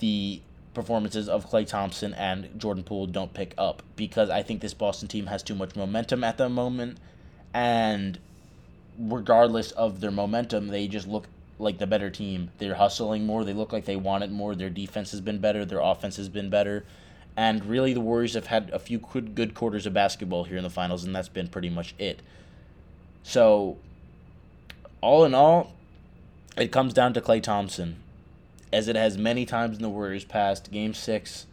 the 0.00 0.42
performances 0.74 1.28
of 1.28 1.48
Klay 1.48 1.66
Thompson 1.66 2.14
and 2.14 2.50
Jordan 2.58 2.84
Poole 2.84 3.06
don't 3.06 3.32
pick 3.32 3.54
up 3.56 3.82
because 3.96 4.28
I 4.28 4.42
think 4.42 4.60
this 4.60 4.74
Boston 4.74 5.08
team 5.08 5.26
has 5.26 5.42
too 5.42 5.54
much 5.54 5.76
momentum 5.76 6.24
at 6.24 6.36
the 6.36 6.48
moment 6.48 6.98
and 7.54 8.18
regardless 8.98 9.70
of 9.72 10.00
their 10.00 10.10
momentum, 10.10 10.68
they 10.68 10.88
just 10.88 11.06
look 11.06 11.26
like 11.58 11.78
the 11.78 11.86
better 11.86 12.10
team. 12.10 12.50
They're 12.58 12.74
hustling 12.74 13.26
more, 13.26 13.44
they 13.44 13.52
look 13.52 13.72
like 13.72 13.84
they 13.84 13.96
want 13.96 14.24
it 14.24 14.30
more. 14.30 14.54
Their 14.54 14.70
defense 14.70 15.10
has 15.12 15.20
been 15.20 15.38
better, 15.38 15.64
their 15.64 15.80
offense 15.80 16.16
has 16.16 16.28
been 16.28 16.50
better. 16.50 16.84
And 17.36 17.64
really 17.64 17.92
the 17.92 18.00
Warriors 18.00 18.34
have 18.34 18.46
had 18.46 18.70
a 18.70 18.78
few 18.78 18.98
good 18.98 19.54
quarters 19.54 19.86
of 19.86 19.92
basketball 19.94 20.44
here 20.44 20.56
in 20.56 20.62
the 20.62 20.70
finals 20.70 21.04
and 21.04 21.14
that's 21.14 21.28
been 21.28 21.48
pretty 21.48 21.70
much 21.70 21.94
it. 21.98 22.20
So 23.24 23.78
all 25.00 25.24
in 25.24 25.34
all, 25.34 25.72
it 26.56 26.70
comes 26.70 26.94
down 26.94 27.12
to 27.14 27.20
Klay 27.20 27.42
Thompson 27.42 27.96
as 28.72 28.88
it 28.88 28.96
has 28.96 29.18
many 29.18 29.44
times 29.44 29.76
in 29.76 29.82
the 29.82 29.88
Warriors 29.88 30.24
past. 30.24 30.70
Game 30.70 30.94
six 30.94 31.46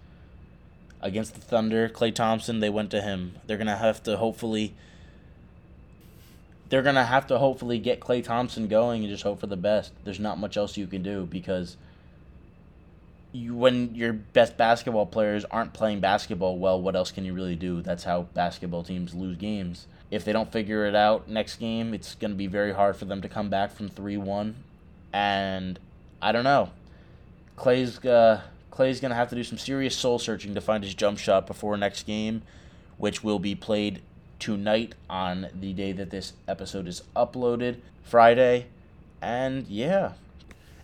against 1.02 1.34
the 1.34 1.42
Thunder, 1.42 1.90
Klay 1.90 2.14
Thompson, 2.14 2.60
they 2.60 2.70
went 2.70 2.92
to 2.92 3.02
him. 3.02 3.36
They're 3.48 3.58
gonna 3.58 3.78
have 3.78 4.04
to 4.04 4.18
hopefully 4.18 4.76
they're 6.72 6.82
gonna 6.82 7.04
have 7.04 7.28
to 7.28 7.38
hopefully 7.38 7.78
get 7.80 8.00
Klay 8.00 8.24
Thompson 8.24 8.70
going 8.70 9.04
and 9.04 9.12
just 9.12 9.24
hope 9.24 9.42
for 9.42 9.48
the 9.48 9.58
best. 9.58 9.92
There's 10.06 10.22
not 10.22 10.40
much 10.40 10.56
else 10.56 10.78
you 10.78 10.88
can 10.88 11.04
do 11.04 11.26
because 11.26 11.76
you 13.34 13.54
when 13.54 13.94
your 13.94 14.14
best 14.14 14.56
basketball 14.56 15.06
players 15.06 15.44
aren't 15.44 15.74
playing 15.74 16.00
basketball 16.00 16.58
well, 16.58 16.82
what 16.82 16.96
else 16.96 17.12
can 17.12 17.26
you 17.26 17.34
really 17.34 17.58
do? 17.58 17.82
That's 17.82 18.06
how 18.06 18.22
basketball 18.22 18.84
teams 18.84 19.14
lose 19.14 19.36
games. 19.36 19.86
If 20.10 20.24
they 20.24 20.32
don't 20.32 20.50
figure 20.50 20.86
it 20.86 20.96
out 20.96 21.28
next 21.28 21.58
game, 21.58 21.94
it's 21.94 22.16
to 22.16 22.30
be 22.30 22.48
very 22.48 22.74
hard 22.74 22.96
for 22.96 23.04
them 23.04 23.22
to 23.22 23.28
come 23.28 23.50
back 23.50 23.74
from 23.74 23.90
3-1 23.90 24.54
and 25.12 25.78
I 26.22 26.32
don't 26.32 26.46
know. 26.46 26.72
Klay's 27.58 28.00
uh, 28.06 28.44
Klay's 28.72 29.02
gonna 29.02 29.16
have 29.16 29.30
to 29.32 29.36
do 29.36 29.44
some 29.44 29.58
serious 29.58 29.94
soul 29.94 30.20
searching 30.20 30.56
to 30.56 30.62
find 30.62 30.86
his 30.86 30.94
jump 30.94 31.20
shot 31.20 31.48
before 31.48 31.76
next 31.76 32.08
game, 32.08 32.44
which 32.98 33.26
will 33.26 33.40
be 33.40 33.56
played 33.56 34.02
tonight 34.42 34.96
on 35.08 35.48
the 35.54 35.72
day 35.72 35.92
that 35.94 36.10
this 36.10 36.34
episode 36.48 36.88
is 36.88 37.04
uploaded, 37.16 37.78
Friday. 38.04 38.66
And 39.22 39.68
yeah, 39.68 40.14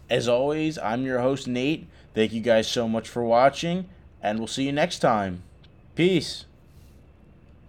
as 0.10 0.28
always, 0.28 0.78
I'm 0.78 1.04
your 1.04 1.20
host 1.20 1.48
Nate. 1.48 1.88
Thank 2.14 2.32
you 2.32 2.40
guys 2.40 2.68
so 2.68 2.88
much 2.88 3.10
for 3.10 3.24
watching, 3.24 3.90
and 4.22 4.38
we'll 4.38 4.48
see 4.48 4.66
you 4.66 4.72
next 4.72 5.00
time. 5.00 5.42
Peace. 5.96 6.46